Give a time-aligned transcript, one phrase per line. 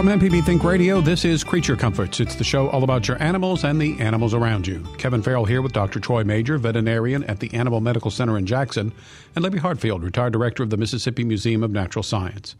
[0.00, 2.20] From MPB Think Radio, this is Creature Comforts.
[2.20, 4.82] It's the show all about your animals and the animals around you.
[4.96, 6.00] Kevin Farrell here with Dr.
[6.00, 8.94] Troy Major, veterinarian at the Animal Medical Center in Jackson,
[9.36, 12.56] and Libby Hartfield, retired director of the Mississippi Museum of Natural Science.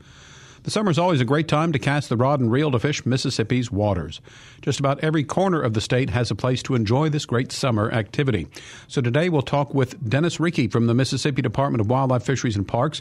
[0.65, 3.07] The summer is always a great time to cast the rod and reel to fish
[3.07, 4.20] Mississippi's waters.
[4.61, 7.91] Just about every corner of the state has a place to enjoy this great summer
[7.91, 8.48] activity.
[8.87, 12.69] So today we'll talk with Dennis Riecke from the Mississippi Department of Wildlife, Fisheries, and
[12.69, 13.01] Parks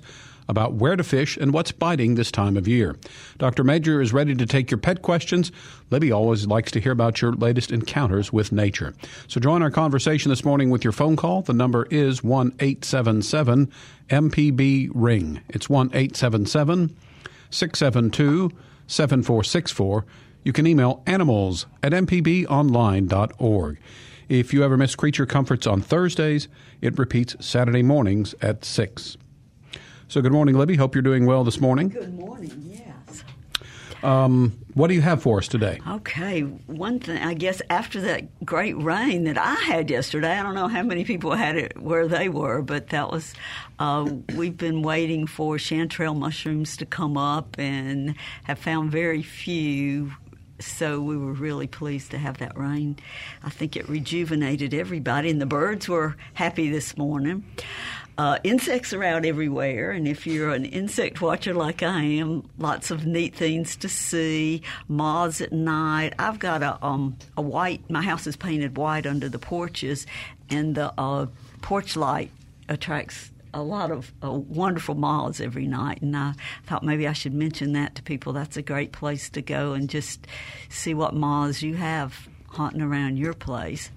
[0.50, 2.98] about where to fish and what's biting this time of year.
[3.38, 3.64] Dr.
[3.64, 5.52] Major is ready to take your pet questions.
[5.92, 8.94] Libby always likes to hear about your latest encounters with nature.
[9.28, 11.44] So join our conversation this morning with your phone call.
[11.44, 13.72] The number is 1 877
[14.10, 15.42] MPB Ring.
[15.50, 16.98] It's 1 877
[17.52, 18.52] 672
[18.88, 20.06] 7464.
[20.44, 23.78] You can email animals at mpbonline.org.
[24.30, 26.48] If you ever miss Creature Comforts on Thursdays,
[26.82, 29.18] it repeats Saturday mornings at 6.
[30.10, 30.76] So, good morning, Libby.
[30.76, 31.90] Hope you're doing well this morning.
[31.90, 33.24] Good morning, yes.
[34.02, 35.80] Um, what do you have for us today?
[35.88, 40.56] Okay, one thing, I guess after that great rain that I had yesterday, I don't
[40.56, 43.36] know how many people had it where they were, but that was,
[43.78, 50.14] uh, we've been waiting for chanterelle mushrooms to come up and have found very few
[50.62, 52.98] so we were really pleased to have that rain.
[53.44, 57.46] I think it rejuvenated everybody, and the birds were happy this morning.
[58.20, 62.92] Uh, insects are out everywhere, and if you're an insect watcher like I am, lots
[62.92, 64.62] of neat things to see.
[64.90, 66.16] Moths at night.
[66.20, 67.90] I've got a um, a white.
[67.90, 70.06] My house is painted white under the porches,
[70.50, 71.28] and the uh,
[71.62, 72.30] porch light
[72.68, 76.34] attracts a lot of uh, wonderful moths every night, and I
[76.66, 78.34] thought maybe I should mention that to people.
[78.34, 80.28] That's a great place to go and just
[80.68, 83.92] see what moths you have haunting around your place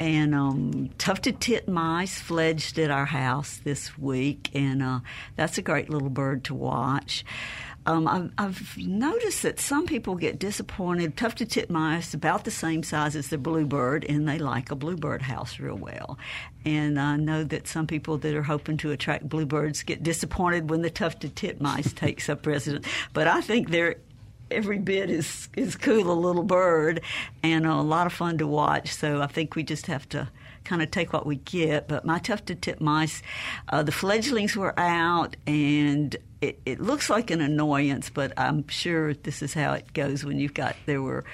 [0.00, 5.00] and um, tufted titmice fledged at our house this week, and uh,
[5.36, 7.24] that's a great little bird to watch.
[7.86, 11.16] Um, I've, I've, noticed that some people get disappointed.
[11.16, 15.60] Tufted titmice about the same size as the bluebird, and they like a bluebird house
[15.60, 16.18] real well.
[16.64, 20.82] And I know that some people that are hoping to attract bluebirds get disappointed when
[20.82, 22.88] the tufted titmice takes up residence.
[23.12, 23.96] But I think they're
[24.50, 27.00] every bit is is cool a little bird
[27.42, 28.92] and a lot of fun to watch.
[28.92, 30.28] So I think we just have to
[30.64, 31.88] kind of take what we get.
[31.88, 33.22] But my tufted titmice,
[33.68, 36.16] uh, the fledglings were out and.
[36.42, 40.38] It, it looks like an annoyance, but I'm sure this is how it goes when
[40.38, 40.76] you've got.
[40.84, 41.24] There were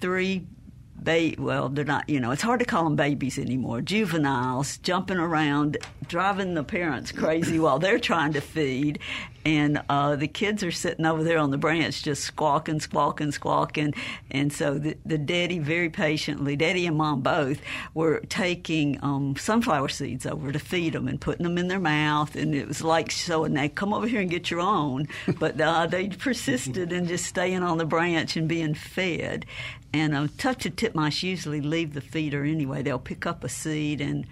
[0.00, 0.46] three
[0.94, 3.80] ba- well, they're not, you know, it's hard to call them babies anymore.
[3.80, 8.98] Juveniles jumping around, driving the parents crazy while they're trying to feed
[9.46, 13.94] and uh, the kids are sitting over there on the branch just squawking, squawking, squawking.
[14.28, 17.60] And so the, the daddy very patiently, daddy and mom both,
[17.94, 22.34] were taking um, sunflower seeds over to feed them and putting them in their mouth.
[22.34, 25.06] And it was like showing, they come over here and get your own.
[25.38, 29.44] But uh, they persisted in just staying on the branch and being fed.
[29.92, 32.82] And a tufted titmice usually leave the feeder anyway.
[32.82, 34.26] They'll pick up a seed and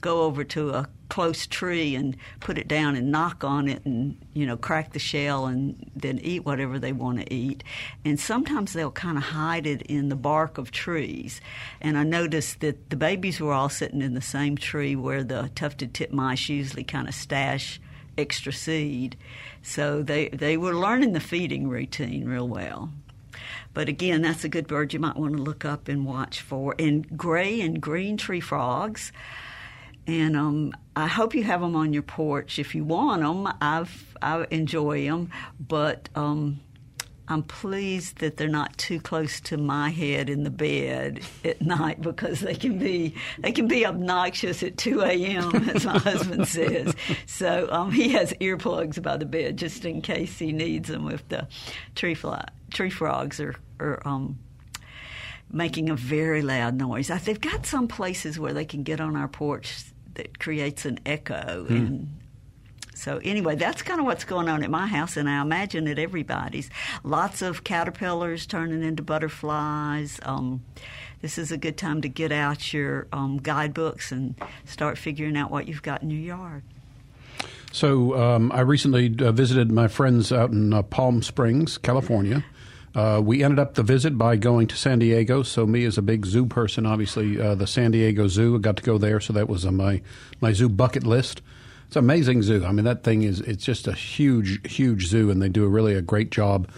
[0.00, 4.16] go over to a close tree and put it down and knock on it and
[4.32, 7.62] you know crack the shell and then eat whatever they want to eat.
[8.04, 11.40] And sometimes they'll kind of hide it in the bark of trees.
[11.80, 15.50] And i noticed that the babies were all sitting in the same tree where the
[15.54, 17.80] tufted titmice usually kind of stash
[18.16, 19.16] extra seed.
[19.62, 22.90] So they they were learning the feeding routine real well.
[23.72, 26.74] But again, that's a good bird you might want to look up and watch for.
[26.78, 29.12] And gray and green tree frogs
[30.06, 33.52] and um, I hope you have them on your porch if you want them.
[33.60, 36.60] I've I enjoy them, but um,
[37.30, 42.02] I'm pleased that they're not too close to my head in the bed at night
[42.02, 45.54] because they can be they can be obnoxious at 2 a.m.
[45.74, 46.94] as my husband says.
[47.26, 51.26] So um, he has earplugs by the bed just in case he needs them if
[51.28, 51.46] the
[51.94, 54.38] tree fly, tree frogs are, are um,
[55.52, 57.08] making a very loud noise.
[57.08, 61.66] They've got some places where they can get on our porch that creates an echo
[61.68, 61.70] mm.
[61.70, 62.20] and
[63.00, 65.98] so anyway, that's kind of what's going on at my house, and I imagine at
[65.98, 66.68] everybody's.
[67.02, 70.20] Lots of caterpillars turning into butterflies.
[70.22, 70.62] Um,
[71.22, 74.34] this is a good time to get out your um, guidebooks and
[74.66, 76.62] start figuring out what you've got in your yard.
[77.72, 82.44] So um, I recently uh, visited my friends out in uh, Palm Springs, California.
[82.94, 85.42] Uh, we ended up the visit by going to San Diego.
[85.42, 88.76] So me as a big zoo person, obviously uh, the San Diego Zoo, I got
[88.78, 89.20] to go there.
[89.20, 90.02] So that was on my
[90.40, 91.42] my zoo bucket list.
[91.86, 92.64] It's an amazing zoo.
[92.64, 95.68] I mean, that thing is it's just a huge, huge zoo, and they do a
[95.68, 96.68] really a great job.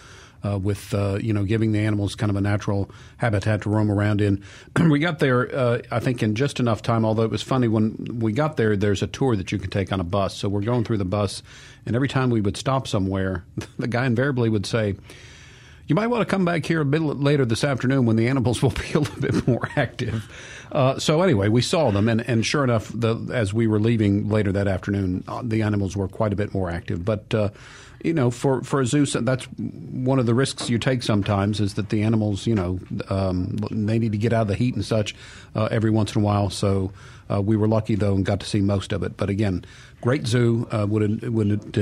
[0.44, 3.88] Uh, with uh, you know giving the animals kind of a natural habitat to roam
[3.88, 4.42] around in.
[4.90, 7.04] we got there, uh, I think, in just enough time.
[7.04, 9.92] Although it was funny when we got there, there's a tour that you can take
[9.92, 10.36] on a bus.
[10.36, 11.44] So we're going through the bus,
[11.86, 13.44] and every time we would stop somewhere,
[13.78, 14.96] the guy invariably would say,
[15.86, 18.62] "You might want to come back here a bit later this afternoon when the animals
[18.62, 20.30] will be a little bit more active."
[20.72, 24.28] Uh, so anyway, we saw them, and, and sure enough, the, as we were leaving
[24.28, 27.04] later that afternoon, uh, the animals were quite a bit more active.
[27.04, 27.50] But uh,
[28.02, 31.74] you know, for for a zoo, that's one of the risks you take sometimes is
[31.74, 32.80] that the animals, you know,
[33.10, 35.14] um, they need to get out of the heat and such
[35.54, 36.50] uh, every once in a while.
[36.50, 36.92] So
[37.30, 39.16] uh, we were lucky though and got to see most of it.
[39.16, 39.64] But again,
[40.00, 40.66] great zoo.
[40.72, 41.78] Uh, would would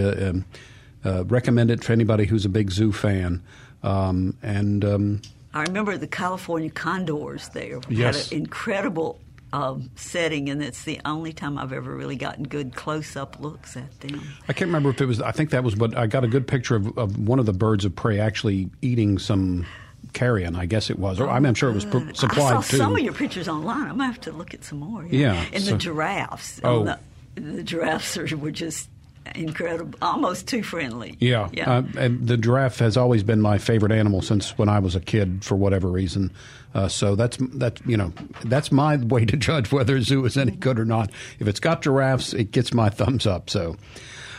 [1.04, 3.42] um, recommend it for anybody who's a big zoo fan.
[3.82, 5.22] Um, and um,
[5.54, 8.28] I remember the California condors there yes.
[8.28, 9.20] had an incredible
[9.52, 13.76] um, setting, and it's the only time I've ever really gotten good close up looks
[13.76, 14.22] at them.
[14.48, 15.20] I can't remember if it was.
[15.20, 17.52] I think that was, but I got a good picture of, of one of the
[17.52, 19.66] birds of prey actually eating some
[20.12, 20.54] carrion.
[20.56, 22.60] I guess it was, or I mean, I'm sure it was pr- supplied I saw
[22.60, 22.76] too.
[22.76, 23.82] some of your pictures online.
[23.82, 25.04] I'm gonna have to look at some more.
[25.04, 26.60] Yeah, yeah and so, the giraffes.
[26.62, 26.84] Oh.
[26.84, 26.98] The,
[27.34, 28.88] the giraffes are, were just
[29.34, 31.16] incredible, almost too friendly.
[31.20, 31.70] Yeah, yeah.
[31.70, 35.00] Uh, and the giraffe has always been my favorite animal since when I was a
[35.00, 36.32] kid, for whatever reason.
[36.74, 37.80] Uh, so that's that.
[37.86, 38.12] You know,
[38.44, 41.10] that's my way to judge whether a zoo is any good or not.
[41.38, 43.50] If it's got giraffes, it gets my thumbs up.
[43.50, 43.76] So.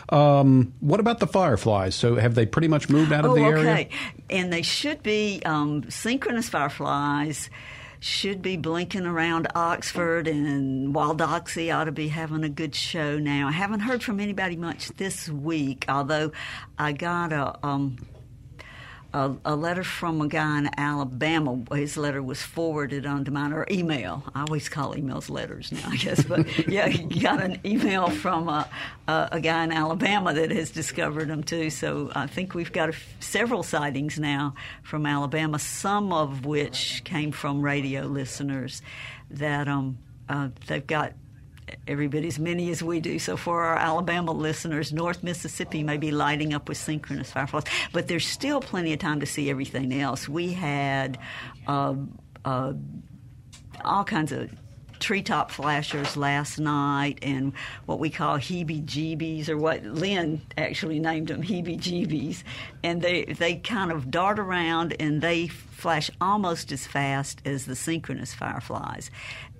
[0.09, 1.95] Um, what about the fireflies?
[1.95, 3.71] So have they pretty much moved out of oh, the area?
[3.71, 3.89] Okay,
[4.29, 7.49] and they should be um, synchronous fireflies
[8.01, 13.19] should be blinking around Oxford, and Wall Doxey ought to be having a good show
[13.19, 13.47] now.
[13.47, 16.31] I haven't heard from anybody much this week, although
[16.77, 17.65] I got a.
[17.65, 17.97] Um,
[19.13, 21.63] a, a, letter from a guy in Alabama.
[21.73, 24.23] His letter was forwarded onto mine, or email.
[24.33, 26.23] I always call emails letters now, I guess.
[26.23, 28.69] But yeah, he got an email from a,
[29.07, 31.69] a, a, guy in Alabama that has discovered them too.
[31.69, 37.61] So I think we've got several sightings now from Alabama, some of which came from
[37.61, 38.81] radio listeners
[39.29, 39.97] that um,
[40.29, 41.13] uh, they've got
[41.87, 43.19] every bit as many as we do.
[43.19, 47.63] So for our Alabama listeners, North Mississippi may be lighting up with synchronous fireflies,
[47.93, 50.27] but there's still plenty of time to see everything else.
[50.27, 51.17] We had
[51.67, 51.95] uh,
[52.45, 52.73] uh,
[53.83, 54.51] all kinds of
[55.01, 57.53] treetop flashers last night and
[57.87, 62.43] what we call heebie-jeebies or what Lynn actually named them heebie-jeebies
[62.83, 67.75] and they they kind of dart around and they flash almost as fast as the
[67.75, 69.09] synchronous fireflies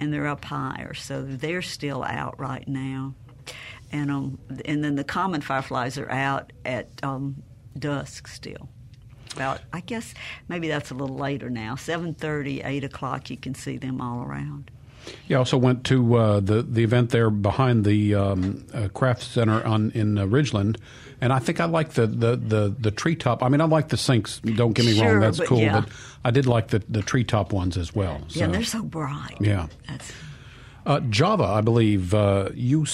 [0.01, 3.13] and they're up higher so they're still out right now
[3.91, 7.41] and um and then the common fireflies are out at um,
[7.77, 8.67] dusk still
[9.33, 10.13] about I guess
[10.47, 11.75] maybe that's a little later now.
[11.75, 14.71] Seven thirty, eight o'clock you can see them all around.
[15.27, 19.63] You also went to uh, the the event there behind the um, uh, craft center
[19.65, 20.77] on in uh, Ridgeland,
[21.21, 23.43] and I think I like the, the, the, the treetop.
[23.43, 24.39] I mean, I like the sinks.
[24.39, 25.59] Don't get me sure, wrong, that's but cool.
[25.59, 25.81] yeah.
[25.81, 25.89] But
[26.25, 28.21] I did like the the treetop ones as well.
[28.27, 28.39] So.
[28.39, 29.37] Yeah, they're so bright.
[29.39, 29.67] Yeah.
[29.87, 30.11] That's,
[30.85, 32.85] uh, Java, I believe uh, you uh,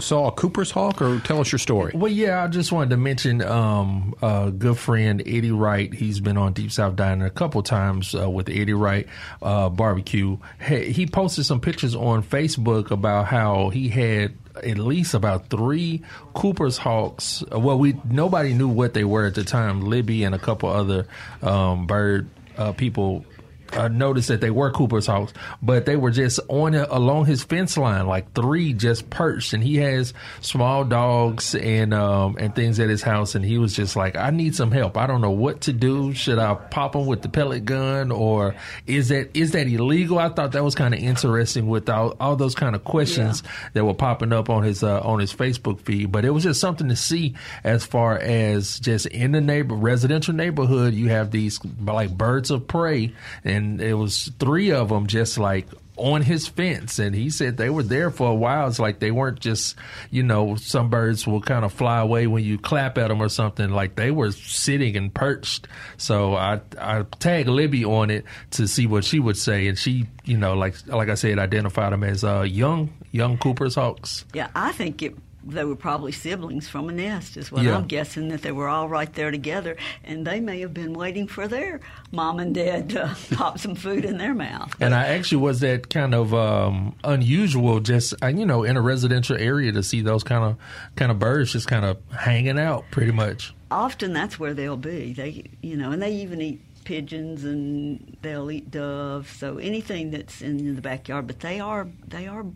[0.00, 1.92] saw a Cooper's Hawk, or tell us your story.
[1.94, 5.92] Well, yeah, I just wanted to mention um, a good friend Eddie Wright.
[5.92, 9.06] He's been on Deep South Dining a couple times uh, with Eddie Wright
[9.40, 10.38] uh, Barbecue.
[10.66, 16.02] He, he posted some pictures on Facebook about how he had at least about three
[16.34, 17.44] Cooper's Hawks.
[17.52, 19.82] Well, we nobody knew what they were at the time.
[19.82, 21.06] Libby and a couple other
[21.42, 23.24] um, bird uh, people
[23.72, 25.32] uh, noticed that they were Cooper's Hawks,
[25.62, 29.52] but they were just on a, along his fence line, like three just perched.
[29.52, 33.74] And he has small dogs and um, and things at his house, and he was
[33.74, 34.96] just like, "I need some help.
[34.96, 36.12] I don't know what to do.
[36.12, 38.54] Should I pop him with the pellet gun, or
[38.86, 42.36] is that is that illegal?" I thought that was kind of interesting with all, all
[42.36, 43.50] those kind of questions yeah.
[43.74, 46.12] that were popping up on his uh, on his Facebook feed.
[46.12, 50.34] But it was just something to see as far as just in the neighbor residential
[50.34, 53.12] neighborhood, you have these like birds of prey.
[53.44, 56.98] And and it was three of them just like on his fence.
[56.98, 58.68] And he said they were there for a while.
[58.68, 59.76] It's like they weren't just
[60.10, 63.28] you know some birds will kind of fly away when you clap at them or
[63.28, 63.70] something.
[63.70, 65.66] Like they were sitting and perched.
[65.96, 69.68] So i i tagged libby on it to see what she would say.
[69.68, 73.74] And she you know like like i said identified them as uh young young cooper's
[73.74, 74.24] hawks.
[74.34, 77.76] Yeah i think it they were probably siblings from a nest, is what Yeah.
[77.76, 78.28] I'm guessing.
[78.28, 81.80] That they were all right there together, and they may have been waiting for their
[82.12, 84.74] mom and dad to pop some food in their mouth.
[84.80, 88.80] And I actually was that kind of um, unusual, just uh, you know, in a
[88.80, 90.56] residential area to see those kind of
[90.96, 93.54] kind of birds just kind of hanging out, pretty much.
[93.70, 95.12] Often that's where they'll be.
[95.12, 99.28] They, you know, and they even eat pigeons and they'll eat doves.
[99.30, 102.46] So anything that's in the backyard, but they are they are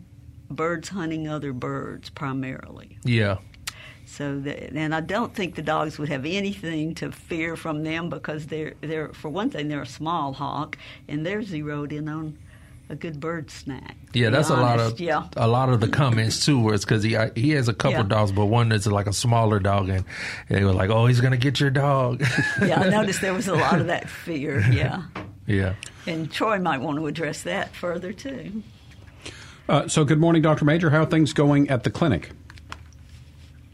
[0.51, 2.97] birds hunting other birds primarily.
[3.03, 3.37] Yeah.
[4.05, 8.09] So, that, and I don't think the dogs would have anything to fear from them
[8.09, 10.77] because they're they're for one thing they're a small hawk
[11.07, 12.37] and they're zeroed in on
[12.89, 13.95] a good bird snack.
[14.13, 15.27] Yeah, that's a lot of yeah.
[15.37, 16.59] a lot of the comments too.
[16.59, 18.07] Where it's because he he has a couple Yeah.
[18.07, 20.03] dogs, but one that's like a smaller dog, and
[20.49, 22.21] they were like, "Oh, he's gonna get your dog."
[22.61, 24.59] yeah, I noticed there was a lot of that fear.
[24.69, 25.03] Yeah,
[25.47, 25.75] yeah.
[26.05, 28.61] and Troy might want to address that further too.
[29.71, 30.65] Uh, so, good morning, Dr.
[30.65, 30.89] Major.
[30.89, 32.31] How are things going at the clinic?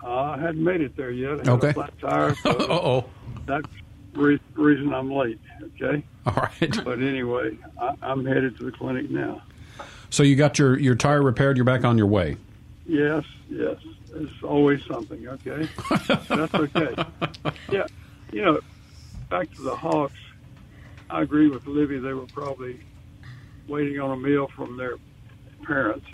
[0.03, 1.31] Uh, I hadn't made it there yet.
[1.31, 1.69] I had Okay.
[1.69, 3.05] a flat tire, Uh so oh.
[3.47, 3.65] that's
[4.13, 5.39] the reason I'm late.
[5.81, 6.79] Okay, All right.
[6.85, 9.41] but anyway, I, I'm headed to the clinic now.
[10.11, 11.57] So, you got your, your tire repaired.
[11.57, 12.37] You're back on your way.
[12.85, 13.77] Yes, yes,
[14.13, 15.27] it's always something.
[15.27, 15.67] Okay,
[16.29, 16.93] that's okay.
[17.71, 17.87] Yeah,
[18.31, 18.59] you know,
[19.31, 20.13] back to the Hawks.
[21.09, 21.97] I agree with Libby.
[21.97, 22.81] They were probably
[23.67, 24.97] waiting on a meal from their
[25.65, 26.05] parents,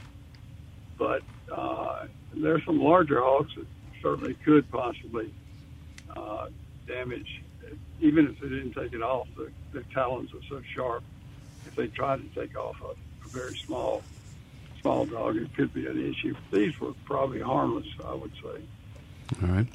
[0.98, 1.22] but
[1.52, 3.66] uh, there's some larger hawks that
[4.02, 5.34] certainly could possibly
[6.16, 6.48] uh,
[6.88, 7.42] damage,
[8.02, 9.28] even if they didn't take it off.
[9.36, 11.04] The, their talons are so sharp.
[11.66, 14.04] If they tried to take off a, a very small
[14.82, 16.36] small dog, it could be an issue.
[16.52, 18.62] These were probably harmless, I would say.
[19.42, 19.68] All right.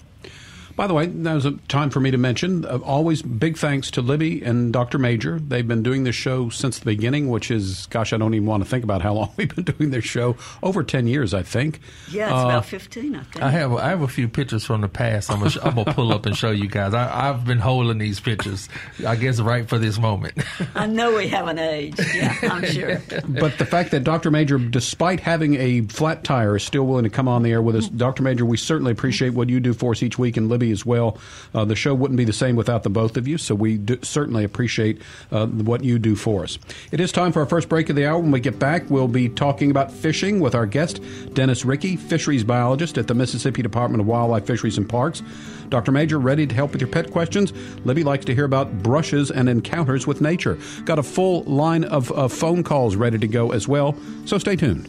[0.78, 4.00] By the way, now's a time for me to mention uh, always big thanks to
[4.00, 4.96] Libby and Dr.
[4.96, 5.40] Major.
[5.40, 8.62] They've been doing this show since the beginning, which is, gosh, I don't even want
[8.62, 10.36] to think about how long we've been doing this show.
[10.62, 11.80] Over 10 years, I think.
[12.12, 13.42] Yeah, it's Uh, about fifteen, I think.
[13.44, 15.32] I have I have a few pictures from the past.
[15.32, 16.94] I'm gonna, pull up and show you guys.
[16.94, 18.68] I, I've been holding these pictures.
[19.04, 20.34] I guess right for this moment.
[20.76, 21.98] I know we haven't aged.
[22.14, 23.02] Yeah, I'm sure.
[23.28, 24.30] But the fact that Dr.
[24.30, 27.74] Major, despite having a flat tire, is still willing to come on the air with
[27.74, 28.22] us, Dr.
[28.22, 31.18] Major, we certainly appreciate what you do for us each week, and Libby as well.
[31.54, 34.44] Uh, the show wouldn't be the same without the both of you, so we certainly
[34.44, 36.58] appreciate uh, what you do for us.
[36.92, 38.18] It is time for our first break of the hour.
[38.18, 41.00] When we get back, we'll be talking about fishing with our guest,
[41.34, 45.22] Dennis Riecke, fisheries biologist at the Mississippi Department of Wildlife, Fisheries, and Parks.
[45.68, 45.92] Dr.
[45.92, 47.52] Major, ready to help with your pet questions?
[47.84, 50.58] Libby likes to hear about brushes and encounters with nature.
[50.84, 53.94] Got a full line of uh, phone calls ready to go as well,
[54.24, 54.88] so stay tuned.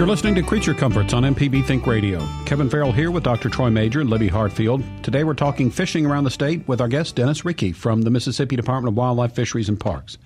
[0.00, 2.26] You're listening to Creature Comforts on MPB Think Radio.
[2.46, 3.50] Kevin Farrell here with Dr.
[3.50, 4.82] Troy Major and Libby Hartfield.
[5.02, 8.56] Today we're talking fishing around the state with our guest, Dennis Riecke from the Mississippi
[8.56, 10.16] Department of Wildlife, Fisheries, and Parks.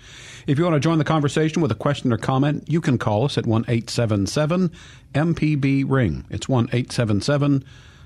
[0.47, 3.25] If you want to join the conversation with a question or comment, you can call
[3.25, 4.71] us at 1 877
[5.13, 6.25] MPB Ring.
[6.31, 7.65] It's 1 877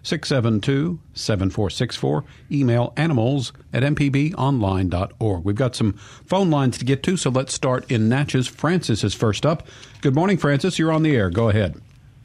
[0.08, 2.24] 672 7464.
[2.50, 5.44] Email animals at mpbonline.org.
[5.44, 8.48] We've got some phone lines to get to, so let's start in Natchez.
[8.48, 9.66] Francis is first up.
[10.00, 10.78] Good morning, Francis.
[10.78, 11.28] You're on the air.
[11.28, 11.80] Go ahead.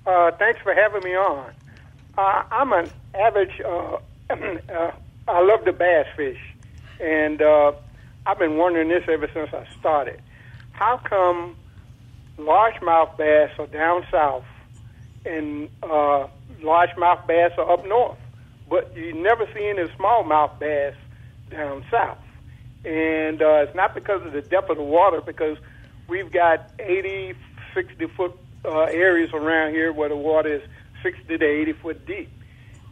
[0.05, 1.51] Uh, thanks for having me on.
[2.17, 3.61] Uh, I'm an average.
[3.61, 3.97] Uh,
[4.29, 4.91] uh,
[5.27, 6.39] I love the bass fish,
[7.01, 7.73] and uh,
[8.25, 10.21] I've been wondering this ever since I started.
[10.71, 11.57] How come
[12.37, 14.45] largemouth bass are down south
[15.25, 16.27] and uh,
[16.63, 18.17] largemouth bass are up north,
[18.69, 20.95] but you never see any smallmouth bass
[21.49, 22.17] down south?
[22.85, 25.57] And uh, it's not because of the depth of the water, because
[26.07, 27.35] we've got 80,
[27.73, 30.61] 60 foot uh, areas around here where the water is
[31.01, 32.29] 60 to 80 foot deep.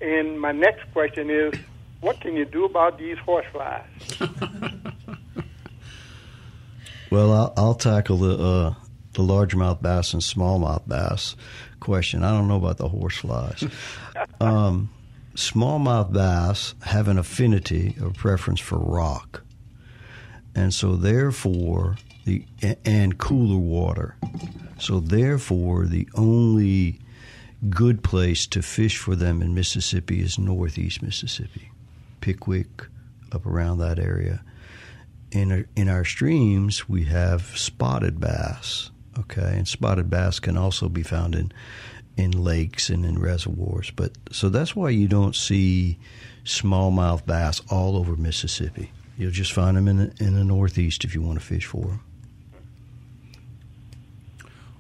[0.01, 1.53] And my next question is,
[1.99, 3.85] what can you do about these horseflies?
[7.11, 8.73] Well, I'll, I'll tackle the uh,
[9.13, 11.35] the largemouth bass and smallmouth bass
[11.79, 12.23] question.
[12.23, 13.69] I don't know about the horseflies.
[14.41, 14.89] um,
[15.35, 19.43] smallmouth bass have an affinity or preference for rock,
[20.55, 22.45] and so therefore the
[22.85, 24.15] and cooler water.
[24.79, 26.99] So therefore, the only
[27.69, 31.71] good place to fish for them in Mississippi is northeast Mississippi,
[32.19, 32.87] Pickwick,
[33.31, 34.43] up around that area
[35.31, 38.91] in our, in our streams we have spotted bass
[39.21, 41.51] okay and spotted bass can also be found in
[42.17, 45.97] in lakes and in reservoirs but so that's why you don't see
[46.43, 51.15] smallmouth bass all over Mississippi you'll just find them in the, in the northeast if
[51.15, 52.03] you want to fish for them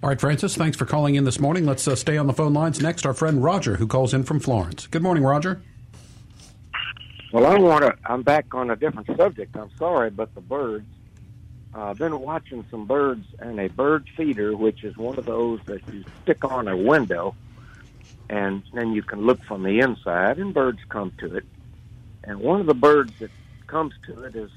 [0.03, 1.67] All right, Francis, thanks for calling in this morning.
[1.67, 2.81] Let's uh, stay on the phone lines.
[2.81, 4.87] Next, our friend Roger, who calls in from Florence.
[4.87, 5.61] Good morning, Roger.
[7.31, 7.95] Well, I want to.
[8.05, 9.55] I'm back on a different subject.
[9.55, 10.87] I'm sorry, but the birds.
[11.73, 15.81] I've been watching some birds and a bird feeder, which is one of those that
[15.93, 17.33] you stick on a window,
[18.29, 21.45] and then you can look from the inside, and birds come to it.
[22.23, 23.31] And one of the birds that
[23.67, 24.51] comes to it is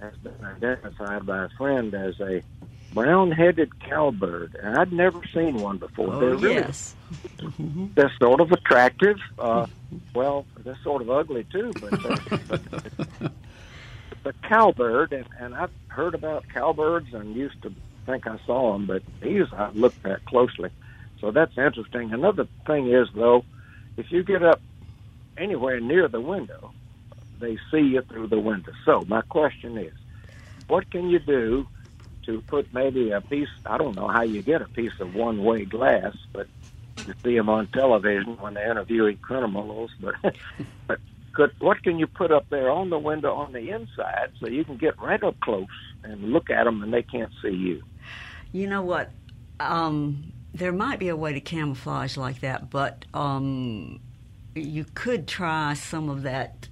[0.00, 2.42] has been identified by a friend as a
[2.92, 6.12] brown-headed cowbird, and I'd never seen one before.
[6.14, 6.94] Oh, they're really yes.
[7.58, 9.16] they're sort of attractive.
[9.38, 9.66] Uh,
[10.14, 13.32] well, they're sort of ugly too, but, they're- but
[14.26, 17.72] the cowbird, and, and I've heard about cowbirds and used to
[18.06, 20.70] think I saw them, but these I looked at closely.
[21.20, 22.12] So that's interesting.
[22.12, 23.44] Another thing is though,
[23.96, 24.60] if you get up
[25.38, 26.72] anywhere near the window,
[27.40, 28.72] they see you through the window.
[28.84, 29.92] So my question is,
[30.66, 31.66] what can you do
[32.24, 33.48] to put maybe a piece?
[33.64, 36.48] I don't know how you get a piece of one-way glass, but
[37.06, 39.92] you see them on television when they're interviewing criminals.
[40.00, 40.14] But
[40.88, 40.98] but
[41.36, 44.64] could, what can you put up there on the window on the inside so you
[44.64, 45.66] can get right up close
[46.02, 47.82] and look at them and they can't see you?
[48.52, 49.10] You know what?
[49.60, 54.00] Um, there might be a way to camouflage like that, but um,
[54.54, 56.68] you could try some of that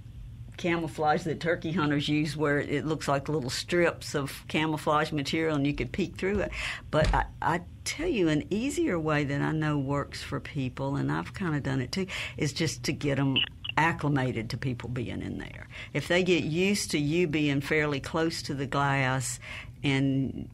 [0.56, 5.66] camouflage that turkey hunters use where it looks like little strips of camouflage material and
[5.66, 6.50] you could peek through it.
[6.90, 11.12] But I, I tell you, an easier way that I know works for people, and
[11.12, 12.06] I've kind of done it too,
[12.38, 13.36] is just to get them
[13.76, 15.68] acclimated to people being in there.
[15.92, 19.40] If they get used to you being fairly close to the glass
[19.82, 20.48] and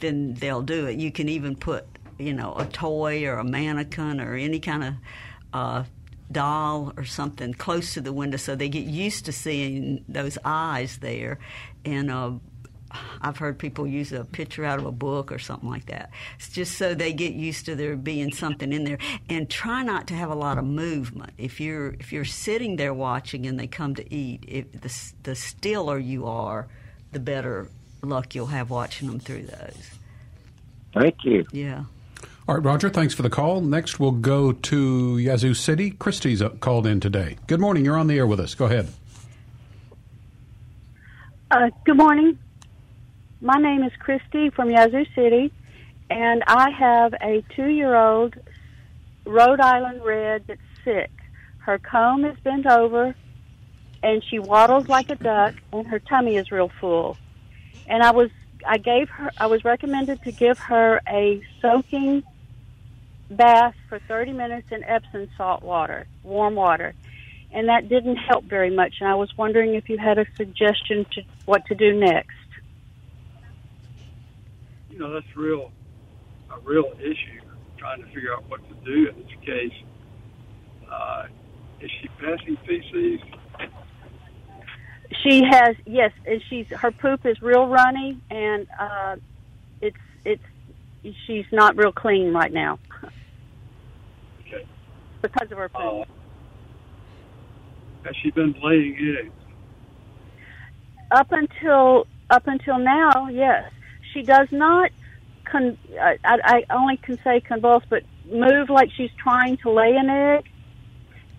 [0.00, 0.98] then they'll do it.
[0.98, 1.86] You can even put,
[2.18, 4.94] you know, a toy or a mannequin or any kind of
[5.52, 5.84] uh,
[6.30, 10.98] doll or something close to the window so they get used to seeing those eyes
[10.98, 11.38] there.
[11.84, 12.32] And uh,
[13.20, 16.10] I've heard people use a picture out of a book or something like that.
[16.36, 18.98] It's just so they get used to there being something in there.
[19.28, 21.32] And try not to have a lot of movement.
[21.38, 25.34] If you're if you're sitting there watching and they come to eat, if the the
[25.34, 26.68] stiller you are,
[27.12, 27.68] the better
[28.02, 29.90] luck you'll have watching them through those.
[30.94, 31.44] Thank you.
[31.52, 31.84] Yeah.
[32.48, 33.60] All right, Roger, thanks for the call.
[33.60, 35.90] Next, we'll go to Yazoo City.
[35.90, 37.38] Christy's uh, called in today.
[37.48, 37.84] Good morning.
[37.84, 38.54] You're on the air with us.
[38.54, 38.88] Go ahead.
[41.50, 42.38] Uh, good morning.
[43.40, 45.52] My name is Christy from Yazoo City,
[46.08, 48.34] and I have a two year old
[49.26, 51.10] Rhode Island Red that's sick.
[51.58, 53.14] Her comb is bent over,
[54.02, 57.18] and she waddles like a duck, and her tummy is real full.
[57.86, 58.30] And I was
[58.66, 62.22] I gave her I was recommended to give her a soaking
[63.30, 66.94] bath for 30 minutes in Epsom salt water, warm water.
[67.52, 68.94] And that didn't help very much.
[69.00, 72.35] And I was wondering if you had a suggestion to what to do next.
[74.96, 75.70] You know that's real
[76.50, 77.42] a real issue
[77.76, 79.72] trying to figure out what to do in this case.
[80.90, 81.24] Uh,
[81.82, 83.20] is she passing feces?
[85.22, 89.16] She has yes, and she's her poop is real runny, and uh,
[89.82, 90.42] it's it's
[91.26, 92.78] she's not real clean right now
[94.40, 94.66] Okay.
[95.20, 96.08] because of her poop.
[96.08, 96.12] Uh,
[98.04, 99.32] has she been laying eggs?
[101.10, 103.70] up until up until now, yes,
[104.16, 104.90] she does not.
[105.44, 110.08] Con- I, I only can say convulse, but move like she's trying to lay an
[110.08, 110.44] egg.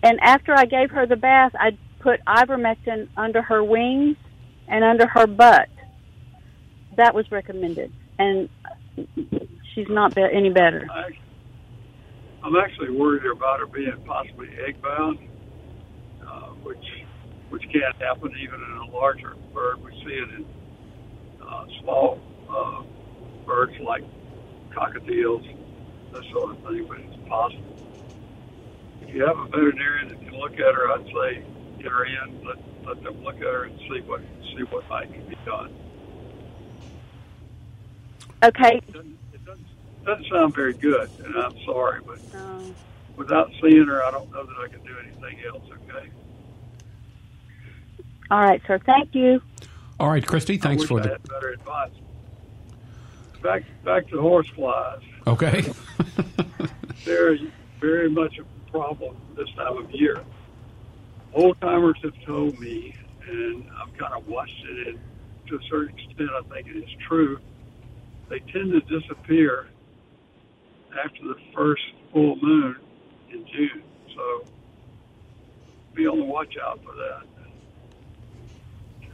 [0.02, 4.16] And after I gave her the bath, I put ivermectin under her wings
[4.68, 5.68] and under her butt.
[6.96, 8.48] That was recommended, and
[9.74, 10.88] she's not be- any better.
[12.42, 15.18] I'm actually worried about her being possibly egg bound,
[16.26, 16.84] uh, which
[17.50, 19.82] which can happen even in a larger bird.
[19.82, 20.46] We see it in
[21.42, 22.82] uh, small uh,
[23.46, 24.04] birds like
[24.72, 25.44] cockatiels,
[26.12, 27.64] that sort of thing, but it's possible.
[29.02, 31.42] If you have a veterinarian that can look at her, I'd say
[31.78, 32.56] get her in, let,
[32.86, 34.20] let them look at her and see what
[34.56, 35.74] see what might be done.
[38.42, 38.76] Okay.
[38.76, 39.66] It doesn't, it doesn't,
[40.04, 42.74] doesn't sound very good, and I'm sorry, but Um,
[43.16, 45.64] without seeing her, I don't know that I can do anything else.
[45.72, 46.08] Okay.
[48.30, 48.78] all right, sir.
[48.86, 49.40] Thank you.
[49.98, 51.08] All right, Christy, thanks I wish for I the.
[51.10, 51.90] had better advice.
[53.42, 55.02] Back back to horseflies.
[55.26, 55.64] Okay.
[57.04, 57.38] They're
[57.80, 60.24] very much a problem this time of year.
[61.34, 62.94] Old timers have told me,
[63.28, 64.98] and I've kind of watched it, and
[65.48, 67.38] to a certain extent, I think it is true.
[68.28, 69.68] They tend to disappear
[71.04, 72.76] after the first full moon
[73.30, 73.82] in June.
[74.14, 74.44] So
[75.94, 77.22] be on the watch out for that.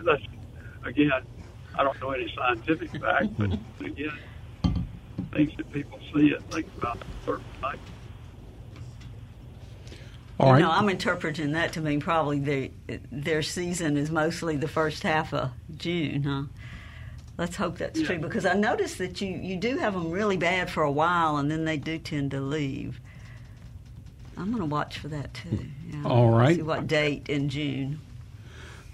[0.04, 0.22] That's
[0.84, 1.10] again,
[1.78, 4.12] I don't know any scientific fact, but again,
[5.32, 7.78] things that people see and think about certain night.
[10.38, 10.58] All you right.
[10.60, 15.32] know, I'm interpreting that to mean probably their their season is mostly the first half
[15.32, 16.42] of June, huh?
[17.37, 20.70] let's hope that's true because I noticed that you, you do have them really bad
[20.70, 23.00] for a while and then they do tend to leave.
[24.37, 25.66] I'm going to watch for that too.
[25.90, 26.04] Yeah.
[26.04, 26.56] All right.
[26.56, 28.00] See what date in June.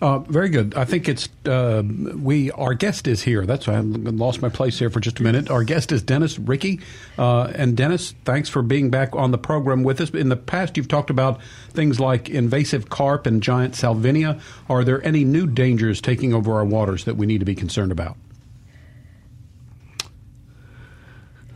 [0.00, 0.74] Uh, very good.
[0.76, 2.50] I think it's uh, we.
[2.52, 3.44] Our guest is here.
[3.44, 5.50] That's why I lost my place here for just a minute.
[5.50, 6.80] Our guest is Dennis Riecke,
[7.18, 10.08] uh, and Dennis, thanks for being back on the program with us.
[10.10, 14.40] In the past, you've talked about things like invasive carp and giant salvinia.
[14.70, 17.92] Are there any new dangers taking over our waters that we need to be concerned
[17.92, 18.16] about?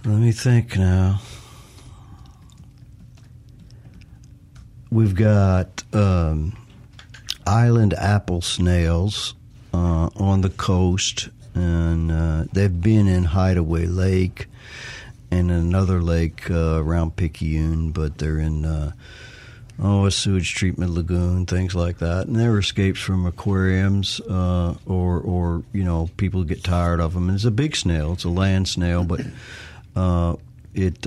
[0.05, 1.23] Let me think now.
[4.91, 5.83] We've got.
[5.95, 6.59] Um,
[7.47, 9.35] island apple snails
[9.73, 14.49] uh, on the coast, and uh, they've been in Hideaway Lake
[15.31, 18.93] and another lake uh, around Picayune, but they're in uh,
[19.83, 22.27] oh a sewage treatment lagoon, things like that.
[22.27, 27.29] And they're escapes from aquariums, uh, or or you know people get tired of them.
[27.29, 29.21] And it's a big snail; it's a land snail, but
[29.97, 30.37] uh,
[30.73, 31.07] it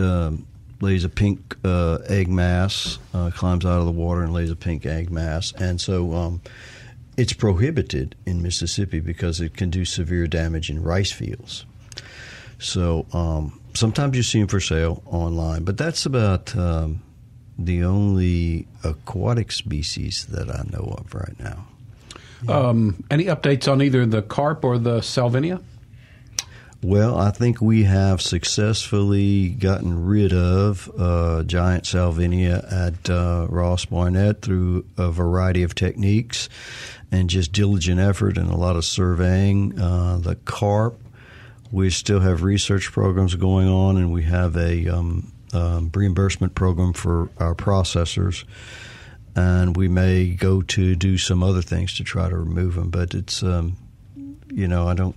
[0.80, 4.56] lays a pink uh, egg mass, uh, climbs out of the water and lays a
[4.56, 5.52] pink egg mass.
[5.54, 6.42] And so um,
[7.18, 11.66] it's prohibited in Mississippi because it can do severe damage in rice fields.
[12.60, 17.02] So um, sometimes you see them for sale online, but that's about um,
[17.58, 21.68] the only aquatic species that I know of right now.
[22.44, 22.56] Yeah.
[22.56, 25.62] Um, any updates on either the carp or the salvinia?
[26.84, 33.86] Well, I think we have successfully gotten rid of uh, giant salvinia at uh, Ross
[33.86, 36.50] Barnett through a variety of techniques
[37.12, 39.80] and just diligent effort and a lot of surveying.
[39.80, 41.02] Uh, the carp,
[41.72, 46.94] we still have research programs going on, and we have a um, um, reimbursement program
[46.94, 48.44] for our processors.
[49.36, 53.16] And we may go to do some other things to try to remove them, but
[53.16, 53.78] it's, um,
[54.48, 55.16] you know, I don't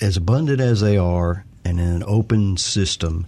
[0.00, 3.26] as abundant as they are, and in an open system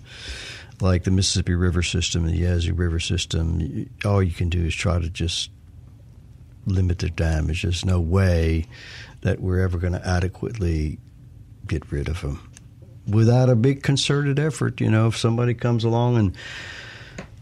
[0.80, 4.74] like the Mississippi River system and the Yazoo River system, all you can do is
[4.74, 5.50] try to just
[6.66, 7.62] limit the damage.
[7.62, 8.66] There's no way
[9.20, 10.98] that we're ever going to adequately
[11.66, 12.50] get rid of them
[13.06, 14.80] without a big concerted effort.
[14.80, 16.36] You know, if somebody comes along and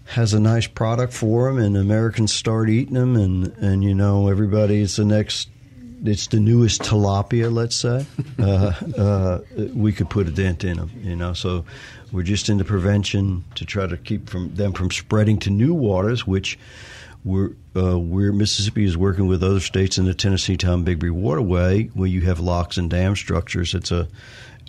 [0.07, 4.29] has a nice product for them, and Americans start eating them, and and you know
[4.29, 5.49] everybody's the next
[6.04, 8.06] it's the newest tilapia, let's say,
[8.38, 9.40] uh, uh,
[9.74, 10.90] we could put a dent in them.
[11.02, 11.64] You know, so
[12.12, 16.26] we're just into prevention to try to keep from them from spreading to new waters,
[16.26, 16.58] which
[17.24, 22.08] we're uh, we're Mississippi is working with other states in the Tennessee Tombigbee Waterway, where
[22.08, 23.74] you have locks and dam structures.
[23.74, 24.08] It's a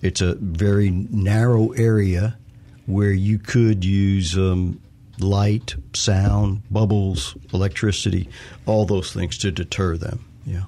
[0.01, 2.37] it's a very narrow area
[2.85, 4.81] where you could use um,
[5.19, 8.29] light, sound, bubbles, electricity,
[8.65, 10.25] all those things to deter them.
[10.45, 10.63] Yeah.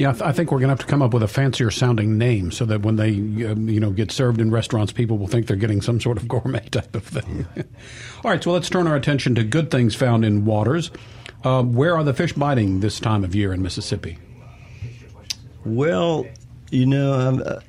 [0.00, 1.70] Yeah, I, th- I think we're going to have to come up with a fancier
[1.70, 3.10] sounding name so that when they,
[3.44, 6.26] um, you know, get served in restaurants, people will think they're getting some sort of
[6.28, 7.46] gourmet type of thing.
[8.24, 10.90] All right, so let's turn our attention to good things found in waters.
[11.44, 14.16] Uh, where are the fish biting this time of year in Mississippi?
[15.66, 16.26] Well,
[16.70, 17.60] you know,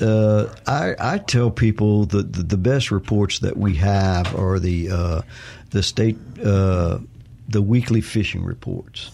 [0.00, 4.60] uh, uh, I, I tell people that the, the, best reports that we have are
[4.60, 5.22] the uh,
[5.70, 6.98] the state uh,
[7.48, 9.10] the weekly fishing reports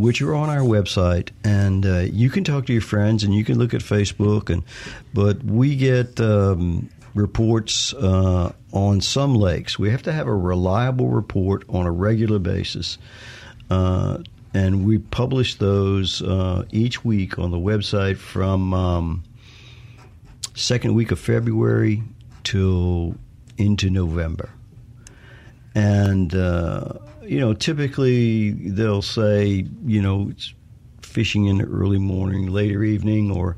[0.00, 3.44] which are on our website, and uh, you can talk to your friends and you
[3.44, 4.50] can look at Facebook.
[4.50, 4.64] And
[5.14, 9.78] but we get um, reports uh, on some lakes.
[9.78, 12.98] We have to have a reliable report on a regular basis.
[13.70, 14.18] Uh,
[14.54, 19.24] and we publish those uh, each week on the website from um,
[20.54, 22.02] second week of February
[22.44, 23.14] till
[23.58, 24.50] into November.
[25.74, 26.94] And uh,
[27.28, 30.54] you know, typically they'll say, you know, it's
[31.02, 33.56] fishing in the early morning, later evening, or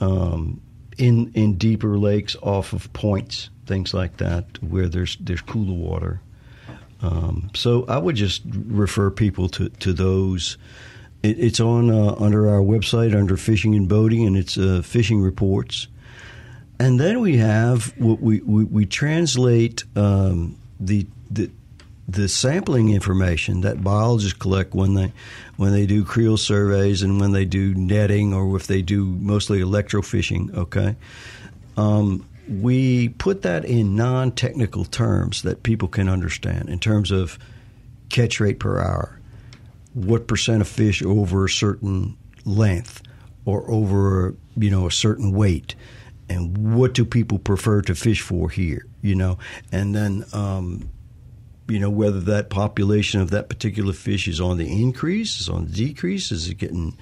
[0.00, 0.60] um,
[0.98, 6.20] in in deeper lakes off of points, things like that, where there's there's cooler water.
[7.00, 10.58] Um, so I would just refer people to to those.
[11.22, 15.20] It, it's on uh, under our website under fishing and boating, and it's uh, fishing
[15.20, 15.86] reports.
[16.78, 21.50] And then we have what we we, we translate um, the the
[22.08, 25.12] the sampling information that biologists collect when they
[25.56, 29.60] when they do creel surveys and when they do netting or if they do mostly
[29.60, 30.94] electrofishing, okay,
[31.76, 37.38] um, we put that in non-technical terms that people can understand in terms of
[38.08, 39.18] catch rate per hour,
[39.94, 43.02] what percent of fish over a certain length
[43.44, 45.74] or over you know a certain weight,
[46.28, 49.38] and what do people prefer to fish for here, you know,
[49.72, 50.24] and then.
[50.32, 50.88] Um,
[51.68, 55.66] you know whether that population of that particular fish is on the increase, is on
[55.66, 56.96] the decrease, is it getting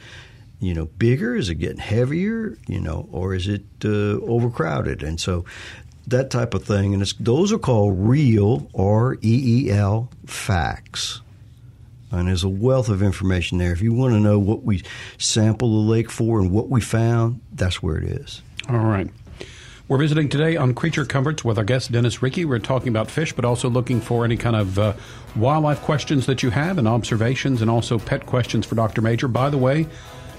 [0.60, 1.34] you know bigger?
[1.34, 2.56] Is it getting heavier?
[2.66, 5.02] You know, or is it uh, overcrowded?
[5.02, 5.44] And so
[6.06, 6.94] that type of thing.
[6.94, 9.18] And those are called real R E
[9.66, 11.20] E L facts.
[12.10, 13.72] And there's a wealth of information there.
[13.72, 14.82] If you want to know what we
[15.18, 18.40] sample the lake for and what we found, that's where it is.
[18.68, 19.10] All right.
[19.86, 22.46] We're visiting today on Creature Comforts with our guest Dennis Riecke.
[22.46, 24.94] We're talking about fish, but also looking for any kind of uh,
[25.36, 29.02] wildlife questions that you have and observations, and also pet questions for Dr.
[29.02, 29.28] Major.
[29.28, 29.86] By the way,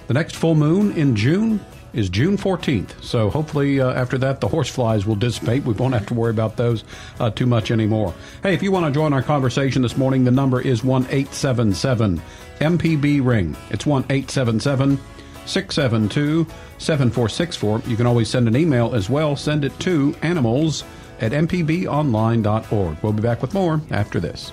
[0.07, 2.99] the next full moon in June is June 14th.
[3.03, 5.63] So hopefully uh, after that, the horseflies will dissipate.
[5.63, 6.83] We won't have to worry about those
[7.19, 8.15] uh, too much anymore.
[8.41, 12.19] Hey, if you want to join our conversation this morning, the number is 1 877
[12.61, 13.55] MPB Ring.
[13.69, 14.99] It's 1 877
[15.45, 16.45] 672
[16.77, 17.81] 7464.
[17.87, 19.35] You can always send an email as well.
[19.35, 20.83] Send it to animals
[21.19, 22.97] at mpbonline.org.
[23.01, 24.51] We'll be back with more after this.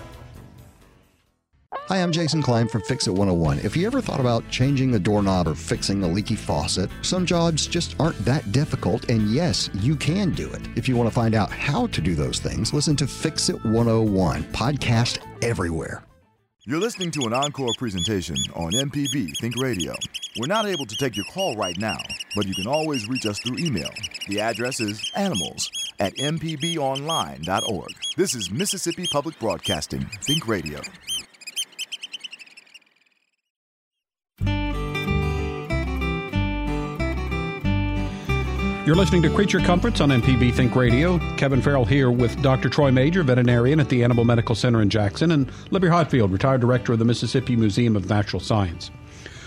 [1.88, 3.58] Hi, I'm Jason Klein from Fix It 101.
[3.58, 7.66] If you ever thought about changing the doorknob or fixing a leaky faucet, some jobs
[7.66, 10.62] just aren't that difficult, and yes, you can do it.
[10.76, 13.62] If you want to find out how to do those things, listen to Fix It
[13.64, 16.04] 101, podcast everywhere.
[16.64, 19.96] You're listening to an encore presentation on MPB Think Radio.
[20.38, 21.98] We're not able to take your call right now,
[22.36, 23.90] but you can always reach us through email.
[24.28, 27.88] The address is animals at mpbonline.org.
[28.16, 30.80] This is Mississippi Public Broadcasting, Think Radio.
[38.84, 41.20] You're listening to Creature Comforts on MPB Think Radio.
[41.36, 42.68] Kevin Farrell here with Dr.
[42.68, 46.92] Troy Major, veterinarian at the Animal Medical Center in Jackson, and Libby Hartfield, retired director
[46.92, 48.90] of the Mississippi Museum of Natural Science.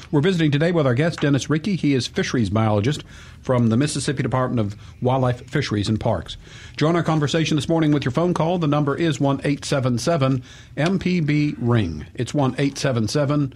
[0.09, 1.77] We're visiting today with our guest, Dennis Riecke.
[1.77, 3.03] He is fisheries biologist
[3.41, 6.37] from the Mississippi Department of Wildlife, Fisheries, and Parks.
[6.77, 8.57] Join our conversation this morning with your phone call.
[8.57, 10.43] The number is 1 877
[10.77, 12.05] MPB Ring.
[12.13, 13.53] It's 1 877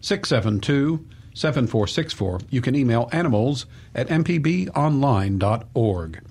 [0.00, 2.40] 672 7464.
[2.50, 6.22] You can email animals at mpbonline.org.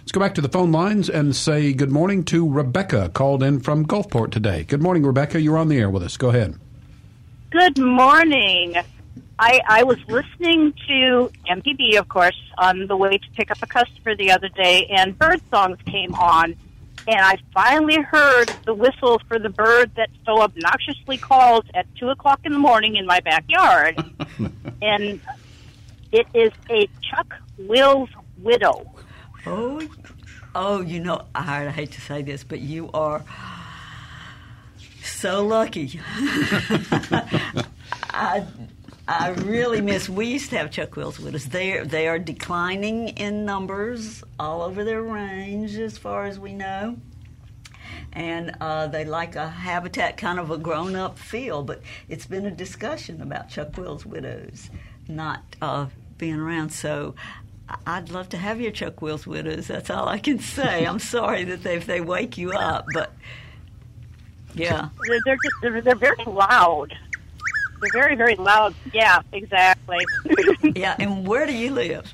[0.00, 3.60] Let's go back to the phone lines and say good morning to Rebecca, called in
[3.60, 4.64] from Gulfport today.
[4.64, 5.40] Good morning, Rebecca.
[5.40, 6.16] You're on the air with us.
[6.16, 6.58] Go ahead.
[7.50, 8.76] Good morning.
[9.38, 13.66] I, I was listening to MPB, of course, on the way to pick up a
[13.66, 16.56] customer the other day, and bird songs came on.
[17.10, 22.08] And I finally heard the whistle for the bird that so obnoxiously calls at 2
[22.08, 24.00] o'clock in the morning in my backyard.
[24.80, 25.20] and
[26.12, 28.88] it is a Chuck Wills widow.
[29.44, 29.82] Oh,
[30.54, 33.24] oh, you know, I hate to say this, but you are
[35.02, 36.00] so lucky.
[36.12, 37.64] I,
[38.14, 38.44] uh,
[39.10, 40.08] I really miss.
[40.08, 41.44] We used to have Chuck Wills with us.
[41.46, 46.96] They they are declining in numbers all over their range, as far as we know.
[48.12, 51.64] And uh, they like a habitat, kind of a grown up feel.
[51.64, 54.70] But it's been a discussion about Chuck Wills widows
[55.08, 56.70] not uh, being around.
[56.70, 57.16] So
[57.86, 59.66] I'd love to have your Chuck Wills widows.
[59.66, 60.86] That's all I can say.
[60.86, 63.12] I'm sorry that they, if they wake you up, but
[64.54, 64.88] yeah,
[65.24, 66.96] they're just they're, they're very loud.
[67.80, 68.74] They're very very loud.
[68.92, 69.98] Yeah, exactly.
[70.74, 70.96] yeah.
[70.98, 72.12] And where do you live?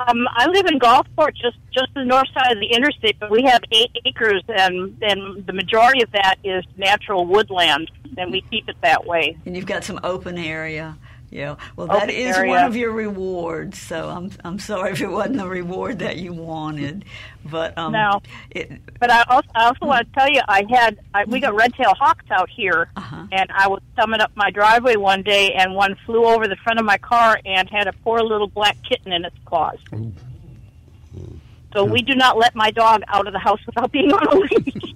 [0.00, 3.44] Um, I live in Gulfport, just just the north side of the interstate, but we
[3.44, 8.68] have eight acres, and and the majority of that is natural woodland, and we keep
[8.68, 9.36] it that way.
[9.46, 10.96] And you've got some open area.
[11.34, 11.56] Yeah.
[11.74, 12.48] Well, that Open is area.
[12.48, 13.76] one of your rewards.
[13.80, 17.04] So I'm I'm sorry if it wasn't the reward that you wanted,
[17.44, 18.22] but um, No.
[18.50, 18.70] it,
[19.00, 21.74] But I also, I also want to tell you, I had I, we got red
[21.74, 23.26] tail hawks out here, Uh-huh.
[23.32, 26.78] and I was coming up my driveway one day, and one flew over the front
[26.78, 29.78] of my car and had a poor little black kitten in its claws.
[31.74, 34.34] So we do not let my dog out of the house without being on a
[34.38, 34.94] leash.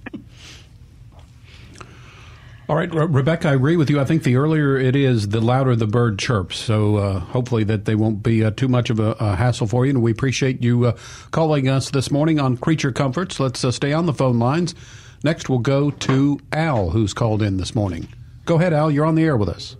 [2.69, 3.99] All right, Re- Rebecca, I agree with you.
[3.99, 6.55] I think the earlier it is, the louder the bird chirps.
[6.57, 9.87] So uh, hopefully that they won't be uh, too much of a, a hassle for
[9.87, 9.89] you.
[9.89, 10.97] And we appreciate you uh,
[11.31, 13.39] calling us this morning on Creature Comforts.
[13.39, 14.75] Let's uh, stay on the phone lines.
[15.23, 18.07] Next, we'll go to Al, who's called in this morning.
[18.45, 18.91] Go ahead, Al.
[18.91, 19.75] You're on the air with us.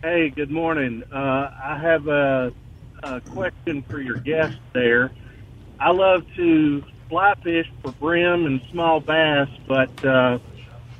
[0.00, 1.02] Hey, good morning.
[1.12, 2.52] Uh, I have a,
[3.02, 5.10] a question for your guest there.
[5.80, 10.38] I love to fly fish for brim and small bass, but uh,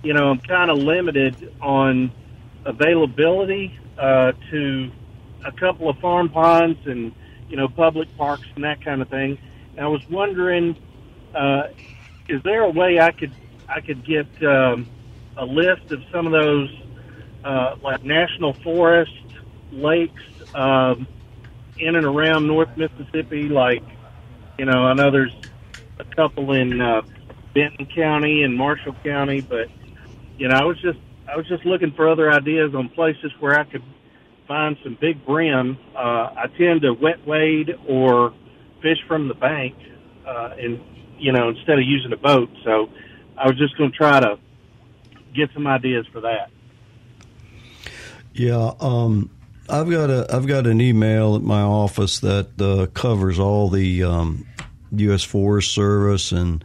[0.04, 2.12] you know I'm kind of limited on
[2.64, 4.90] availability uh, to
[5.44, 7.12] a couple of farm ponds and
[7.48, 9.38] you know public parks and that kind of thing.
[9.76, 10.76] And I was wondering,
[11.34, 11.64] uh,
[12.28, 13.32] is there a way I could
[13.68, 14.88] I could get um,
[15.36, 16.70] a list of some of those
[17.44, 19.12] uh, like national forest
[19.72, 20.22] lakes
[20.54, 21.06] um,
[21.78, 23.48] in and around North Mississippi.
[23.48, 23.82] Like,
[24.58, 25.34] you know, I know there's
[25.98, 27.02] a couple in uh,
[27.54, 29.68] Benton County and Marshall County, but
[30.38, 33.58] you know, I was just I was just looking for other ideas on places where
[33.58, 33.82] I could
[34.46, 35.78] find some big brim.
[35.96, 38.34] Uh, I tend to wet wade or
[38.82, 39.74] fish from the bank,
[40.26, 40.80] uh, and
[41.18, 42.50] you know instead of using a boat.
[42.64, 42.88] So
[43.36, 44.38] I was just going to try to
[45.34, 46.50] get some ideas for that.
[48.32, 49.30] Yeah, um,
[49.68, 54.02] I've got a I've got an email at my office that uh, covers all the
[54.02, 54.46] um,
[54.92, 55.22] U.S.
[55.22, 56.62] Forest Service and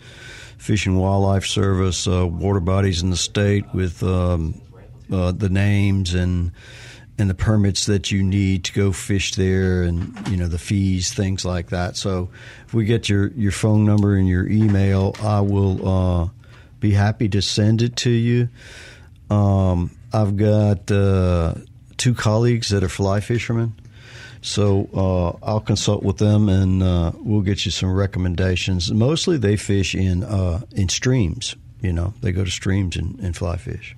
[0.60, 4.62] Fish and Wildlife Service uh, water bodies in the state with um,
[5.12, 6.52] uh, the names and
[7.18, 11.14] and the permits that you need to go fish there and you know the fees
[11.14, 11.96] things like that.
[11.96, 12.30] So
[12.68, 16.30] if we get your your phone number and your email i will uh,
[16.80, 18.50] be happy to send it to you.
[19.30, 21.56] Um, i've got uh,
[21.98, 23.76] two colleagues that are fly fishermen
[24.42, 28.92] so uh, I'll consult with them and uh, we'll get you some recommendations.
[28.92, 31.56] Mostly they fish in uh, in streams.
[31.82, 33.96] You know, they go to streams and, and fly fish.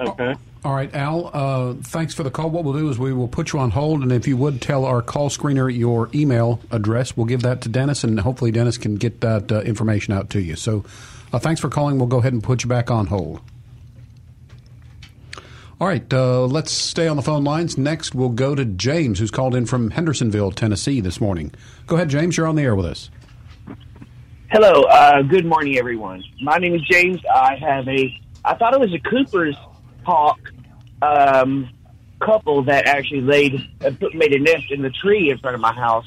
[0.00, 0.34] Okay.
[0.64, 2.50] All right, Al, uh, thanks for the call.
[2.50, 4.84] What we'll do is we will put you on hold, and if you would tell
[4.84, 8.96] our call screener your email address, we'll give that to Dennis, and hopefully Dennis can
[8.96, 10.56] get that uh, information out to you.
[10.56, 10.84] So
[11.32, 11.98] uh, thanks for calling.
[11.98, 13.40] We'll go ahead and put you back on hold.
[15.80, 17.78] All right, uh, let's stay on the phone lines.
[17.78, 21.52] Next, we'll go to James, who's called in from Hendersonville, Tennessee this morning.
[21.86, 22.36] Go ahead, James.
[22.36, 23.10] You're on the air with us.
[24.50, 24.82] Hello.
[24.82, 26.24] Uh, good morning, everyone.
[26.42, 27.20] My name is James.
[27.32, 29.54] I have a, I thought it was a Cooper's
[30.02, 30.40] hawk
[31.00, 31.70] um,
[32.20, 35.60] couple that actually laid, uh, put, made a nest in the tree in front of
[35.60, 36.06] my house.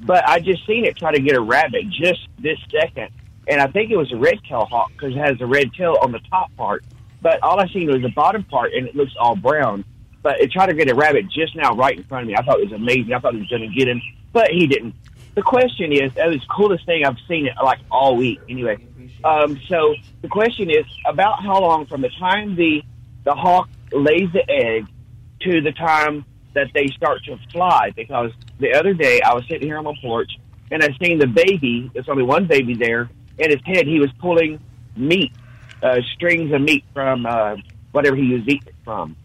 [0.00, 3.10] But I just seen it try to get a rabbit just this second.
[3.46, 5.98] And I think it was a red tail hawk because it has a red tail
[6.02, 6.84] on the top part.
[7.24, 9.82] But all I seen was the bottom part and it looks all brown.
[10.22, 12.36] But it tried to get a rabbit just now right in front of me.
[12.36, 13.14] I thought it was amazing.
[13.14, 14.02] I thought it was going to get him,
[14.34, 14.94] but he didn't.
[15.34, 18.40] The question is, that was the coolest thing I've seen it like all week.
[18.48, 18.76] Anyway,
[19.24, 22.82] um, so the question is about how long from the time the
[23.24, 24.86] the hawk lays the egg
[25.40, 27.90] to the time that they start to fly.
[27.96, 30.30] Because the other day I was sitting here on my porch
[30.70, 31.90] and I seen the baby.
[31.94, 33.08] There's only one baby there.
[33.38, 34.60] and his head, he was pulling
[34.96, 35.32] meat,
[35.84, 37.56] uh, strings of meat from uh,
[37.92, 39.16] whatever he was eating from.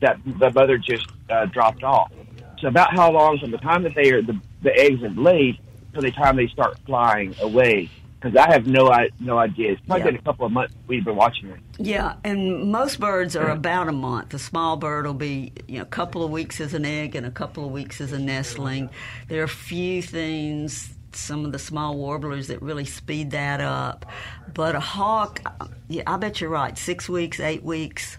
[0.00, 2.10] That the mother just uh, dropped off.
[2.58, 5.58] So about how long from the time that they are the, the eggs have laid
[5.94, 7.88] to the time they start flying away?
[8.20, 9.72] Because I have no I, no idea.
[9.72, 10.10] It's probably Yeah.
[10.10, 11.60] been a couple of months we've been watching it.
[11.78, 14.34] Yeah, and most birds are about a month.
[14.34, 17.26] A small bird will be, you know, a couple of weeks as an egg and
[17.26, 18.90] a couple of weeks as a nestling.
[19.28, 24.06] There are a few things, some of the small warblers that really speed that up.
[24.54, 25.40] But a hawk,
[25.88, 26.76] yeah, I bet you're right.
[26.76, 28.18] Six weeks, eight weeks,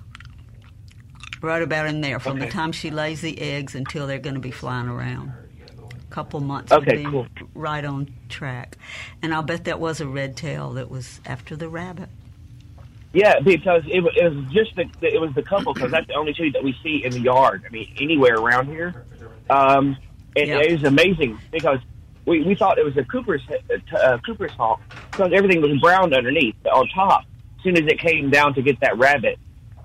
[1.41, 4.41] right about in there from the time she lays the eggs until they're going to
[4.41, 5.31] be flying around.
[5.93, 7.27] A couple months would Okay, be cool.
[7.53, 8.77] right on track.
[9.21, 12.09] And I'll bet that was a red tail that was after the rabbit.
[13.13, 16.15] Yeah, because it, wa- it was just the, it was the couple because that's the
[16.15, 17.63] only two that we see in the yard.
[17.67, 19.05] I mean, anywhere around here.
[19.51, 19.97] Um,
[20.35, 20.59] and Yeah.
[20.61, 21.79] it was amazing because
[22.25, 23.41] we, we thought it was a Cooper's
[23.95, 24.81] uh, Cooper's hawk
[25.11, 27.25] because everything was brown underneath But on top.
[27.57, 29.39] As soon as it came down to get that rabbit,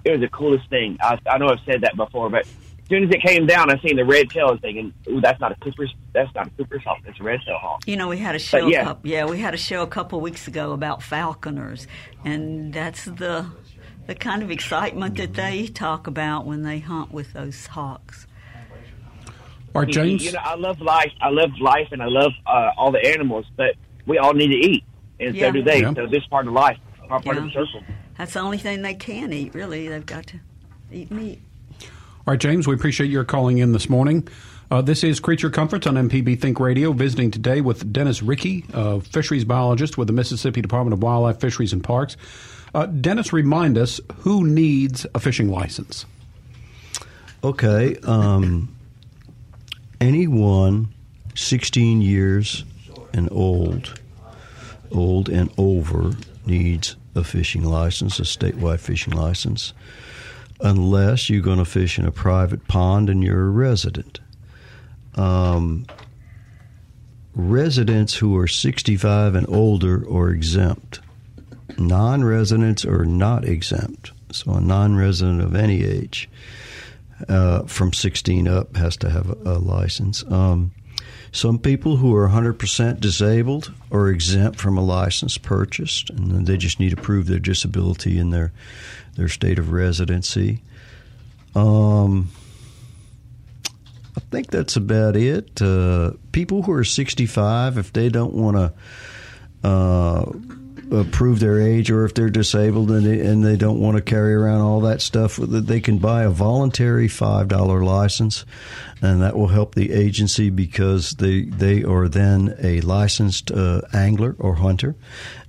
[0.05, 0.99] it was the coolest thing.
[1.01, 3.79] I, I know I've said that before, but as soon as it came down, I
[3.81, 5.95] seen the red tail and thinking, "Ooh, that's not a Cooper's.
[6.13, 6.99] That's not a Cooper's hawk.
[7.05, 8.67] That's a red tail hawk." You know, we had a show.
[8.67, 8.91] yeah.
[8.91, 11.87] a coup- yeah, we had a show a couple weeks ago about falconers,
[12.25, 13.47] and that's the
[14.07, 18.27] the kind of excitement that they talk about when they hunt with those hawks.
[19.75, 20.25] All right, You- James.
[20.25, 21.13] You know, I love life.
[21.21, 23.47] I love life, and I love uh, all the animals.
[23.57, 23.75] But
[24.07, 24.85] we all need to eat,
[25.21, 25.49] and Yeah.
[25.49, 25.81] so do they.
[25.83, 25.95] Yeah.
[25.95, 26.79] So this part of life,
[27.11, 27.65] our part of the Yeah.
[27.67, 27.83] circle.
[28.17, 29.55] That's the only thing they can eat.
[29.55, 30.39] Really, they've got to
[30.93, 31.41] eat meat.
[31.83, 34.27] All right, James, we appreciate your calling in this morning.
[34.71, 39.01] Uh, this is Creature Comforts on MPB Think Radio, visiting today with Dennis Riecke, a
[39.01, 42.17] fisheries biologist with the Mississippi Department of Wildlife, Fisheries, and Parks.
[42.75, 46.05] Uh, Dennis, remind us who needs a fishing license?
[47.43, 47.97] Okay.
[48.03, 48.69] Um,
[50.01, 50.93] anyone
[51.35, 52.65] 16 years
[53.13, 54.01] and old,
[54.91, 56.13] old and over,
[56.47, 59.73] needs a fishing license, a statewide fishing license,
[60.61, 64.21] unless you're going to fish in a private pond and you're a resident.
[65.15, 65.87] Um,
[67.35, 71.01] residents who are 65 and older are exempt.
[71.77, 74.13] Non residents are not exempt.
[74.33, 76.29] So, a non resident of any age
[77.29, 80.25] uh, from 16 up has to have a, a license.
[80.31, 80.73] Um,
[81.33, 86.81] some people who are 100% disabled are exempt from a license purchased, and they just
[86.81, 88.53] need to prove their disability in their
[89.17, 90.63] their state of residency.
[91.55, 92.31] Um,
[94.17, 95.61] I think that's about it.
[95.61, 100.33] Uh, people who are 65, if they don't want to uh,
[100.93, 104.03] uh, prove their age or if they're disabled and they, and they don't want to
[104.03, 108.45] carry around all that stuff, they can buy a voluntary five dollar license,
[109.03, 114.37] and that will help the agency because they they are then a licensed uh, angler
[114.39, 114.97] or hunter,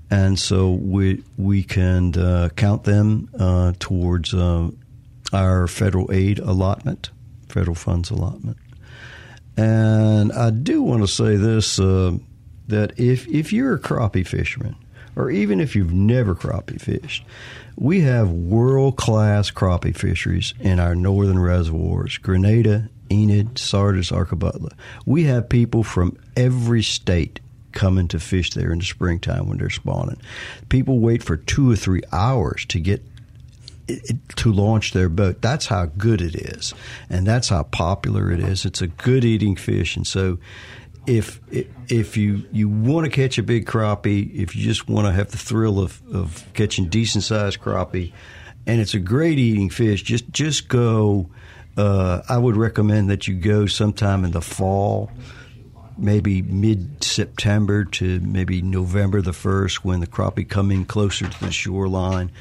[0.10, 4.70] and so we we can uh, count them uh, towards uh,
[5.32, 7.12] our federal aid allotment,
[7.48, 8.58] federal funds allotment.
[9.58, 12.18] And I do want to say this uh,
[12.68, 14.76] that if if you're a crappie fisherman,
[15.20, 17.26] or even if you've never crappie fished,
[17.76, 24.72] we have world class crappie fisheries in our northern reservoirs Grenada, Enid, Sardis, Arkabutla.
[25.06, 27.42] We have people from every state
[27.74, 30.22] coming to fish there in the springtime when they're spawning.
[30.70, 33.04] People wait for two or three hours to get
[34.38, 35.42] to launch their boat.
[35.42, 36.74] That's how good it is,
[37.10, 38.64] and that's how popular it is.
[38.64, 40.38] It's a good eating fish, and so
[41.08, 41.40] if
[41.88, 45.32] if you you want to catch a big crappie, if you just want to have
[45.32, 48.14] the thrill of, of catching decent sized crappie,
[48.68, 51.30] and it's a great eating fish, just just go.
[51.78, 55.10] Uh, I would recommend that you go sometime in the fall,
[55.98, 61.40] maybe mid September to maybe November the first, when the crappie come in closer to
[61.40, 62.32] the shoreline.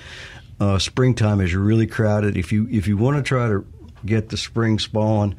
[0.61, 2.37] Uh, springtime is really crowded.
[2.37, 3.65] If you if you want to try to
[4.05, 5.37] get the spring spawn,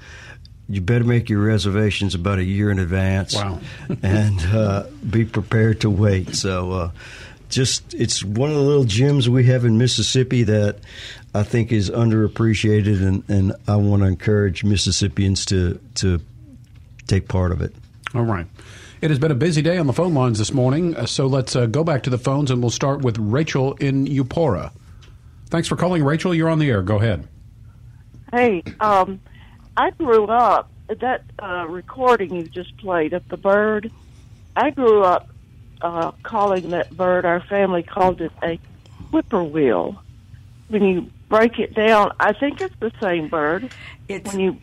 [0.70, 3.36] you better make your reservations about a year in advance.
[3.36, 3.60] Wow.
[4.04, 6.36] and uh, be prepared to wait.
[6.36, 6.92] So, uh,
[7.50, 10.78] just it's one of the little gems we have in Mississippi that
[11.34, 16.22] I think is underappreciated, and, and I want to encourage Mississippians to to
[17.08, 17.74] take part of it.
[18.14, 18.46] All right.
[19.02, 21.56] It has been a busy day on the phone lines this morning, uh, so let's
[21.56, 24.72] uh, go back to the phones and we'll start with Rachel in Eupora.
[25.50, 26.36] Thanks for calling, Rachel.
[26.36, 26.82] You're on the air.
[26.82, 27.26] Go ahead.
[28.32, 29.22] Hey, um,
[29.80, 33.90] I grew up that uh, recording you just played of the bird.
[34.54, 35.30] I grew up
[35.82, 37.24] uh, calling that bird.
[37.24, 38.60] Our family called it a
[39.10, 39.96] whippoorwill.
[40.68, 43.72] When you break it down, I think it's the same bird.
[44.10, 44.58] It's when you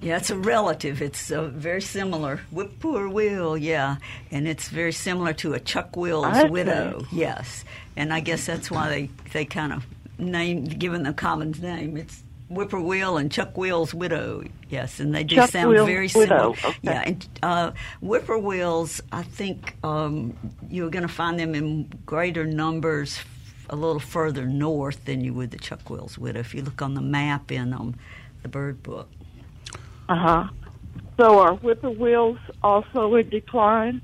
[0.00, 1.00] yeah, it's a relative.
[1.00, 2.40] It's uh, very similar.
[2.50, 3.98] Whippoorwill, yeah,
[4.32, 6.48] and it's very similar to a chuck-will's Okay.
[6.48, 7.04] widow.
[7.12, 7.64] Yes,
[7.96, 9.86] and I guess that's why they they kind of
[10.18, 11.96] named given the common name.
[11.96, 14.42] It's whippoorwill and chuck-will's widow.
[14.68, 16.50] Yes, and they do sound Chuck-will's very similar.
[16.50, 16.78] widow, okay.
[16.82, 17.70] Yeah, and uh,
[18.02, 19.00] whippoorwills.
[19.12, 20.36] I think um,
[20.68, 23.20] you're going to find them in greater numbers
[23.70, 26.40] a little further north than you would the chuck-will's widow.
[26.40, 27.94] If you look on the map in um,
[28.42, 29.08] the bird book.
[30.08, 30.48] uh huh.
[31.16, 34.02] So are whippoorwills also in decline?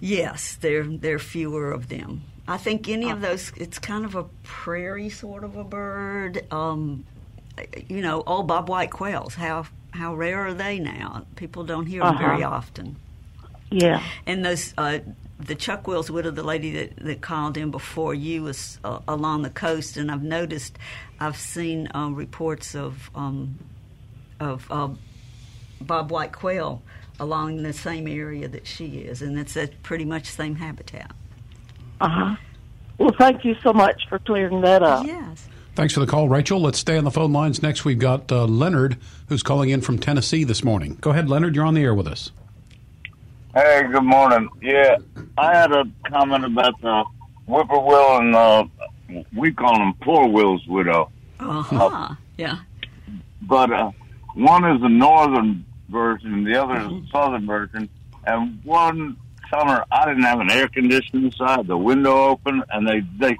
[0.00, 2.22] Yes, there there are fewer of them.
[2.46, 3.52] I think any of those.
[3.56, 6.46] It's kind of a prairie sort of a bird.
[6.52, 7.04] Um,
[7.88, 9.34] you know, old Bob White quails.
[9.34, 11.24] How how rare are they now?
[11.36, 12.56] People don't hear them very Uh-huh.
[12.56, 12.96] often.
[13.70, 14.02] Yeah.
[14.26, 14.98] And those uh,
[15.38, 19.42] the Chuck Wills widow, the lady that, that called in before you, was uh, along
[19.42, 20.76] the coast, and I've noticed,
[21.20, 23.58] I've seen uh, reports of um,
[24.40, 24.88] of uh,
[25.80, 26.82] Bob White quail
[27.20, 31.12] along the same area that she is, and it's at pretty much same habitat.
[32.00, 32.36] Uh huh.
[32.98, 35.06] Well, thank you so much for clearing that up.
[35.06, 35.48] Yes.
[35.78, 36.60] Thanks for the call, Rachel.
[36.60, 37.62] Let's stay on the phone lines.
[37.62, 38.96] Next, we've got uh, Leonard,
[39.28, 40.98] who's calling in from Tennessee this morning.
[41.00, 41.54] Go ahead, Leonard.
[41.54, 42.32] You're on the air with us.
[43.54, 44.48] Hey, good morning.
[44.60, 44.96] Yeah,
[45.38, 47.04] I had a comment about the
[47.46, 48.64] whippoorwill and uh,
[49.32, 51.12] we call them poor Will's widow.
[51.38, 52.14] Uh huh.
[52.36, 52.56] Yeah.
[53.42, 53.92] But uh,
[54.34, 57.88] one is the northern version, the other is the southern version.
[58.26, 59.16] And one
[59.48, 63.36] summer, I didn't have an air conditioner inside, the window open, and they they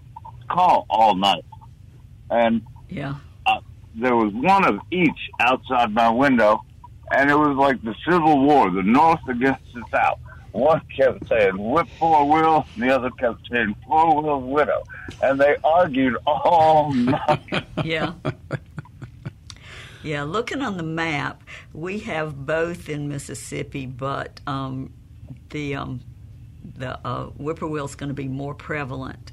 [0.48, 1.44] call all night.
[2.30, 3.14] And Yeah.
[3.46, 3.60] uh,
[3.94, 6.62] there was one of each outside my window,
[7.10, 10.18] and it was like the Civil War, the North against the South.
[10.52, 14.82] One kept saying "whip poor Will," and the other kept saying "poor Will's widow,"
[15.22, 17.64] and they argued all night.
[17.84, 18.14] yeah.
[20.02, 21.42] Yeah, looking on the map,
[21.74, 24.92] we have both in Mississippi, but um,
[25.50, 26.00] the um,
[26.76, 29.32] the uh, whippoorwill's going to be more prevalent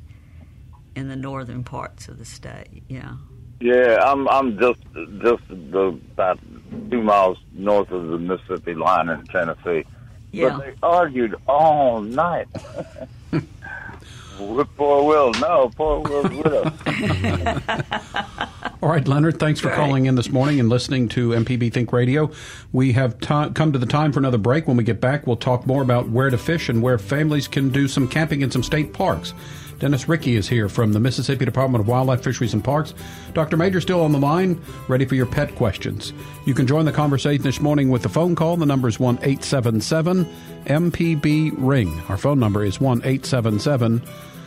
[0.95, 2.83] in the northern parts of the state.
[2.87, 3.15] Yeah.
[3.61, 4.81] Yeah, I'm I'm just
[5.21, 6.39] just the, about
[6.89, 9.85] two miles north of the Mississippi line in Tennessee.
[10.31, 10.49] Yeah.
[10.49, 12.47] But they argued all night.
[14.39, 16.71] Whip poor Will, no, poor Will's widow.
[18.81, 22.29] All right, Leonard, thanks for calling in this morning and listening to MPB Think Radio.
[22.73, 24.67] We have ti come to the time for another break.
[24.67, 27.69] When we get back, we'll talk more about where to fish and where families can
[27.69, 29.33] do some camping in some state parks.
[29.79, 32.93] Dennis Riecke is here from the Mississippi Department of Wildlife, Fisheries, and Parks.
[33.33, 33.57] Dr.
[33.57, 36.13] Major still on the line, ready for your pet questions.
[36.45, 38.57] You can join the conversation this morning with the phone call.
[38.57, 40.25] The number is 1 877
[40.65, 42.01] MPB Ring.
[42.07, 44.01] Our phone number is 1 877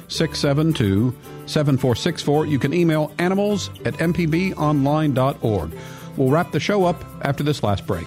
[0.08, 1.14] 672
[1.46, 2.46] 7464.
[2.46, 5.72] You can email animals at mpbonline.org.
[6.16, 8.06] We'll wrap the show up after this last break.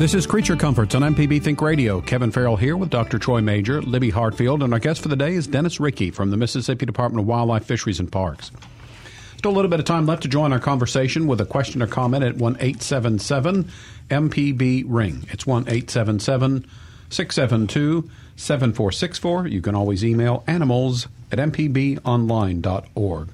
[0.00, 2.00] This is Creature Comforts on MPB Think Radio.
[2.00, 3.18] Kevin Farrell here with Dr.
[3.18, 6.38] Troy Major, Libby Hartfield, and our guest for the day is Dennis Riecke from the
[6.38, 8.50] Mississippi Department of Wildlife, Fisheries, and Parks.
[9.36, 11.86] Still a little bit of time left to join our conversation with a question or
[11.86, 13.70] comment at 1 877
[14.08, 15.26] MPB Ring.
[15.28, 16.66] It's 1 877
[17.10, 19.48] 672 7464.
[19.48, 23.28] You can always email animals at mpbonline.org.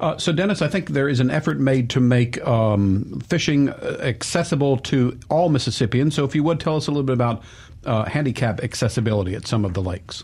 [0.00, 4.76] Uh, so, Dennis, I think there is an effort made to make um, fishing accessible
[4.78, 6.14] to all Mississippians.
[6.14, 7.42] So, if you would tell us a little bit about
[7.84, 10.22] uh, handicap accessibility at some of the lakes.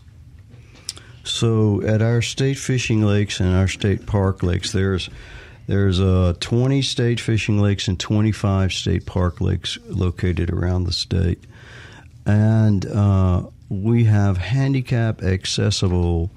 [1.25, 5.09] So, at our state fishing lakes and our state park lakes, there's
[5.67, 11.43] there's uh, 20 state fishing lakes and 25 state park lakes located around the state,
[12.25, 16.31] and uh, we have handicap accessible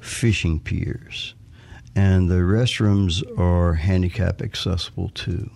[0.00, 1.34] fishing piers
[1.94, 5.50] and the restrooms are handicap accessible too.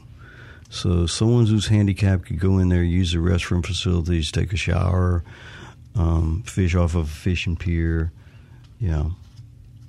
[0.70, 5.24] So someone who's handicapped could go in there, use the restroom facilities, take a shower,
[5.96, 8.12] um, fish off of a fishing pier.
[8.78, 9.10] Yeah.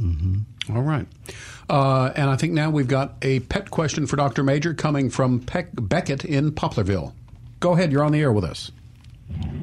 [0.01, 0.75] Mm-hmm.
[0.75, 1.05] All right.
[1.69, 4.43] Uh, and I think now we've got a pet question for Dr.
[4.43, 7.13] Major coming from Peck Beckett in Poplarville.
[7.59, 7.91] Go ahead.
[7.91, 8.71] You're on the air with us.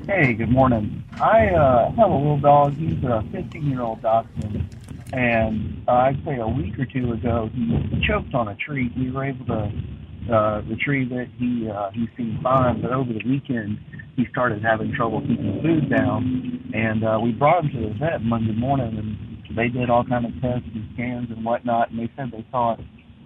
[0.07, 1.03] Hey, good morning.
[1.15, 2.75] I uh, have a little dog.
[2.75, 4.76] He's a 15 year old dachshund
[5.13, 8.91] and uh, I'd say a week or two ago he choked on a tree.
[8.97, 9.71] We were able to
[10.33, 11.29] uh, retrieve it.
[11.39, 13.79] He uh, he seemed fine, but over the weekend
[14.17, 18.23] he started having trouble keeping food down, and uh, we brought him to the vet
[18.23, 22.11] Monday morning, and they did all kind of tests and scans and whatnot, and they
[22.17, 22.81] said they thought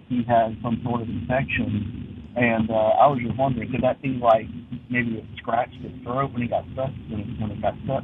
[0.09, 2.07] he had some sort of infection.
[2.35, 4.45] And uh, I was just wondering, could that be like
[4.89, 8.03] maybe it scratched his throat when he got stuck when he, when he got stuck?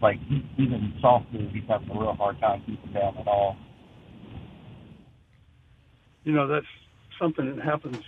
[0.00, 0.18] Like
[0.56, 3.56] even soft food, he's having a real hard time keeping down at all.
[6.24, 6.66] You know, that's
[7.18, 8.02] something that happens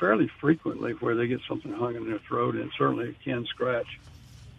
[0.00, 3.86] fairly frequently where they get something hung in their throat, and certainly it can scratch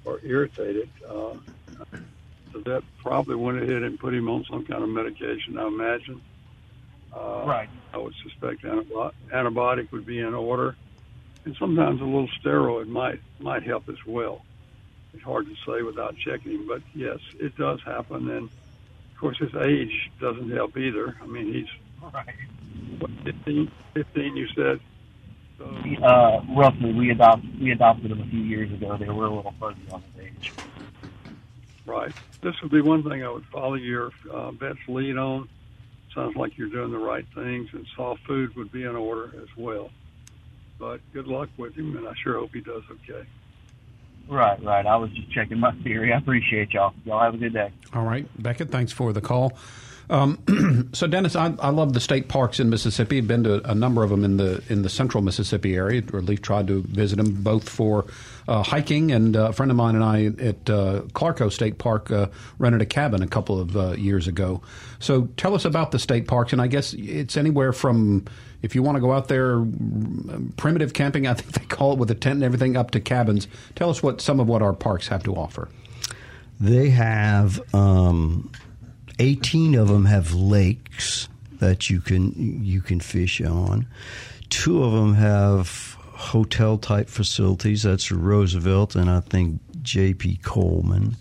[0.05, 0.89] or irritate it.
[1.07, 1.35] Uh,
[2.53, 6.21] so that probably went ahead and put him on some kind of medication, I imagine.
[7.15, 7.69] Uh, right.
[7.93, 10.75] I would suspect antibiotic would be in order,
[11.45, 14.43] and sometimes a little steroid might might help as well
[15.13, 18.29] it's hard to say without checking him, but yes, it does happen.
[18.29, 21.17] And of course, his age doesn't help either.
[21.21, 22.35] I mean, he's right.
[22.99, 24.79] what, 15, 15 you said.
[25.57, 25.65] So,
[26.03, 28.95] uh, roughly, we adopted we adopted him a few years ago.
[28.97, 30.53] They were a little fuzzy on his age.
[31.85, 32.13] Right.
[32.41, 35.49] This would be one thing I would follow your uh, vet's lead on.
[36.15, 39.49] Sounds like you're doing the right things, and soft food would be in order as
[39.57, 39.89] well.
[40.79, 43.27] But good luck with him, and I sure hope he does okay.
[44.29, 44.85] Right, right.
[44.85, 46.13] I was just checking my theory.
[46.13, 46.93] I appreciate y'all.
[47.03, 47.71] Y'all have a good day.
[47.93, 48.69] All right, Beckett.
[48.69, 49.53] Thanks for the call.
[50.09, 53.19] Um, so, Dennis, I, I, love the state parks in Mississippi.
[53.19, 56.19] I've been to a number of them in the in the central Mississippi area, or
[56.19, 58.05] at least tried to visit them both for
[58.47, 59.11] uh, hiking.
[59.11, 62.81] And uh, a friend of mine and I at uh, Clarkco State Park uh, rented
[62.81, 64.61] a cabin a couple of uh, years ago.
[64.97, 66.53] So, tell us about the state parks.
[66.53, 68.25] And I guess it's anywhere from
[68.63, 69.63] if you want to go out there,
[70.57, 73.47] primitive camping, I think they call it with a tent and everything, up to cabins.
[73.75, 75.69] Tell us what some of what our parks have to offer.
[76.59, 78.51] They have um,
[79.19, 81.27] 18 of them have lakes
[81.59, 83.85] that you can you can fish on.
[84.49, 87.83] Two of them have hotel type facilities.
[87.83, 90.39] That's Roosevelt and I think J.P.
[90.43, 91.15] Coleman.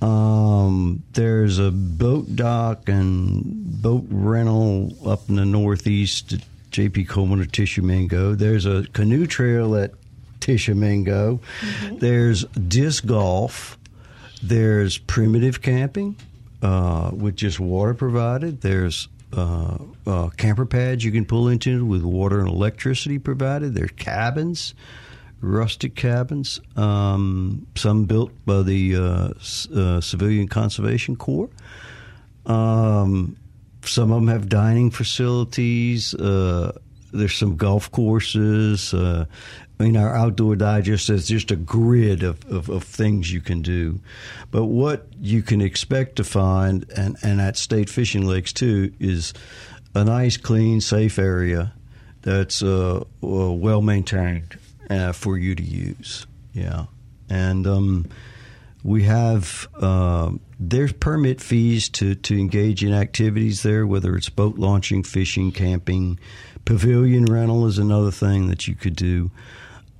[0.00, 6.40] Um, there's a boat dock and boat rental up in the northeast at
[6.70, 7.06] J.P.
[7.06, 8.34] Coleman or Tishomingo.
[8.34, 9.92] There's a canoe trail at
[10.40, 11.40] Tishomingo.
[11.60, 11.98] Mm-hmm.
[11.98, 13.76] There's disc golf.
[14.40, 16.14] There's primitive camping
[16.62, 18.60] uh, with just water provided.
[18.60, 23.74] There's uh, uh, camper pads you can pull into with water and electricity provided.
[23.74, 24.74] There's cabins
[25.40, 31.50] rustic cabins, um, some built by the uh, uh, Civilian Conservation Corps.
[32.46, 33.36] Um,
[33.84, 36.14] some of them have dining facilities.
[36.14, 36.76] Uh,
[37.12, 38.92] there's some golf courses.
[39.78, 43.40] Uh, I mean, our outdoor digest is just a grid of, of, of, things you
[43.40, 44.00] can do.
[44.50, 49.32] But what you can expect to find, and, and at state fishing lakes too, is
[49.94, 51.72] a nice, clean, safe area
[52.22, 54.58] that's uh, well maintained
[54.90, 56.26] uh, for you to use.
[56.52, 56.86] Yeah.
[57.30, 58.06] And um,
[58.82, 64.58] we have uh, there's permit fees to, to engage in activities there, whether it's boat
[64.58, 66.18] launching, fishing, camping.
[66.64, 69.30] Pavilion rental is another thing that you could do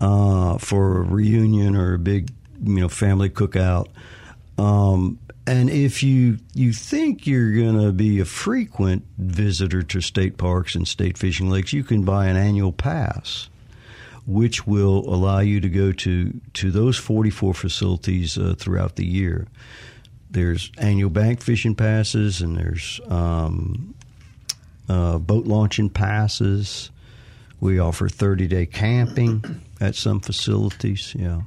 [0.01, 2.31] uh, for a reunion or a big
[2.63, 3.89] you know family cookout.
[4.57, 10.37] Um, and if you you think you're going to be a frequent visitor to state
[10.37, 13.49] parks and state fishing lakes, you can buy an annual pass
[14.29, 19.49] which will allow you to go to, to those 44 facilities uh, throughout the year.
[20.31, 23.95] There's annual bank fishing passes, and there's um,
[24.87, 26.91] uh, boat launching passes.
[27.59, 31.15] We offer 30 day camping at some facilities.
[31.19, 31.43] Yeah.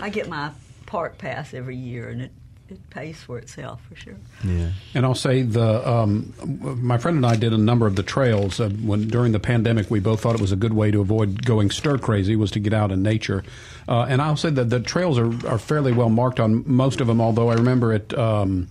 [0.00, 0.52] I get my
[0.86, 2.32] park pass every year, and it
[2.70, 4.16] it pays for itself for sure.
[4.44, 6.34] Yeah, and I'll say the um,
[6.82, 9.90] my friend and I did a number of the trails uh, when during the pandemic.
[9.90, 12.60] We both thought it was a good way to avoid going stir crazy was to
[12.60, 13.42] get out in nature.
[13.88, 17.06] Uh, and I'll say that the trails are, are fairly well marked on most of
[17.06, 17.20] them.
[17.20, 18.16] Although I remember it.
[18.16, 18.68] Um,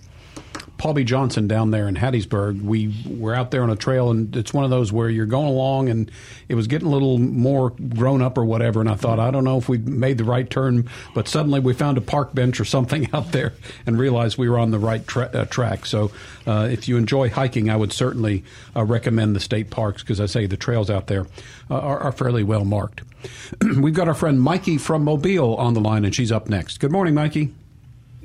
[0.77, 1.03] Paul B.
[1.03, 2.61] Johnson down there in Hattiesburg.
[2.61, 5.47] We were out there on a trail, and it's one of those where you're going
[5.47, 6.11] along, and
[6.47, 8.79] it was getting a little more grown up or whatever.
[8.79, 11.73] And I thought, I don't know if we made the right turn, but suddenly we
[11.73, 13.53] found a park bench or something out there
[13.85, 15.85] and realized we were on the right tra- uh, track.
[15.85, 16.11] So
[16.45, 18.43] uh, if you enjoy hiking, I would certainly
[18.75, 21.25] uh, recommend the state parks because I say the trails out there
[21.69, 23.01] uh, are, are fairly well marked.
[23.79, 26.79] We've got our friend Mikey from Mobile on the line, and she's up next.
[26.79, 27.53] Good morning, Mikey.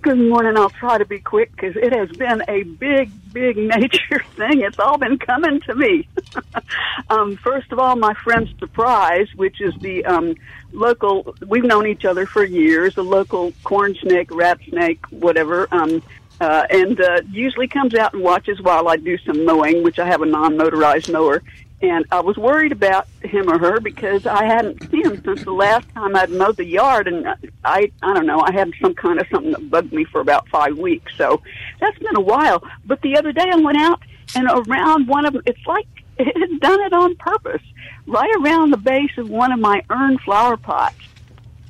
[0.03, 0.57] Good morning.
[0.57, 4.63] I'll try to be quick because it has been a big, big nature thing.
[4.63, 6.09] It's all been coming to me.
[7.09, 10.35] um, first of all, my friend Surprise, which is the um,
[10.73, 16.03] local, we've known each other for years, a local corn snake, rat snake, whatever, um,
[16.41, 20.07] uh, and uh, usually comes out and watches while I do some mowing, which I
[20.07, 21.45] have a non motorized mower
[21.83, 25.53] and I was worried about him or her because I hadn't seen him since the
[25.53, 27.27] last time I'd mowed the yard, and
[27.65, 30.49] I I don't know I had some kind of something that bugged me for about
[30.49, 31.43] five weeks, so
[31.81, 32.63] that's been a while.
[32.85, 34.01] But the other day I went out
[34.37, 37.63] and around one of them, it's like it had done it on purpose,
[38.07, 40.97] right around the base of one of my urn flower pots.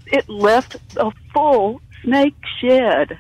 [0.07, 3.19] It left a full snake shed.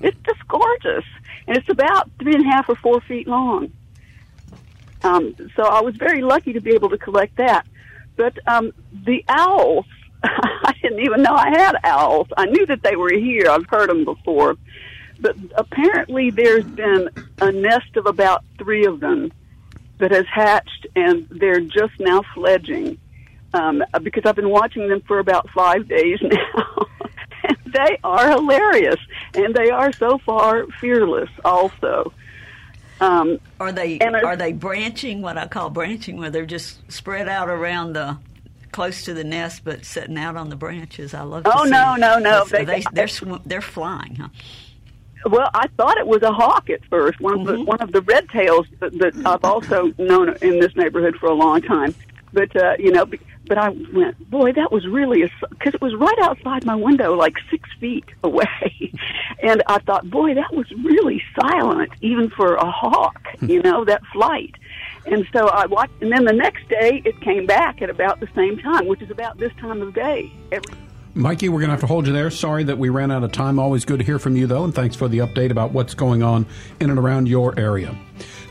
[0.00, 1.04] It's just gorgeous,
[1.48, 3.72] and it's about three and a half or four feet long.
[5.02, 7.66] Um, so I was very lucky to be able to collect that.
[8.16, 8.72] But um,
[9.04, 9.86] the owls,
[10.22, 12.28] I didn't even know I had owls.
[12.36, 13.48] I knew that they were here.
[13.48, 14.56] I've heard them before.
[15.20, 19.32] But apparently there's been a nest of about three of them
[19.98, 22.98] that has hatched and they're just now fledging.
[23.54, 26.86] Um, because I've been watching them for about five days now.
[27.44, 28.98] and they are hilarious.
[29.34, 32.12] And they are so far fearless also.
[33.00, 35.22] Um, are they are they branching?
[35.22, 38.18] What I call branching, where they're just spread out around the
[38.72, 41.14] close to the nest, but sitting out on the branches.
[41.14, 41.42] I love.
[41.46, 42.44] oh no, no, no!
[42.44, 44.28] They, they, they're sw- they're flying, huh?
[45.26, 47.20] Well, I thought it was a hawk at first.
[47.20, 47.56] One of mm-hmm.
[47.56, 51.26] the one of the red tails that, that I've also known in this neighborhood for
[51.26, 51.94] a long time.
[52.32, 53.06] But uh, you know,
[53.48, 57.14] but I went, boy, that was really a because it was right outside my window,
[57.14, 58.92] like six feet away,
[59.42, 64.02] and I thought, boy, that was really silent, even for a hawk, you know, that
[64.12, 64.54] flight.
[65.06, 68.28] And so I watched, and then the next day it came back at about the
[68.34, 70.30] same time, which is about this time of day.
[70.52, 70.74] Every-
[71.14, 72.30] Mikey, we're going to have to hold you there.
[72.30, 73.58] Sorry that we ran out of time.
[73.58, 76.22] Always good to hear from you, though, and thanks for the update about what's going
[76.22, 76.46] on
[76.78, 77.96] in and around your area.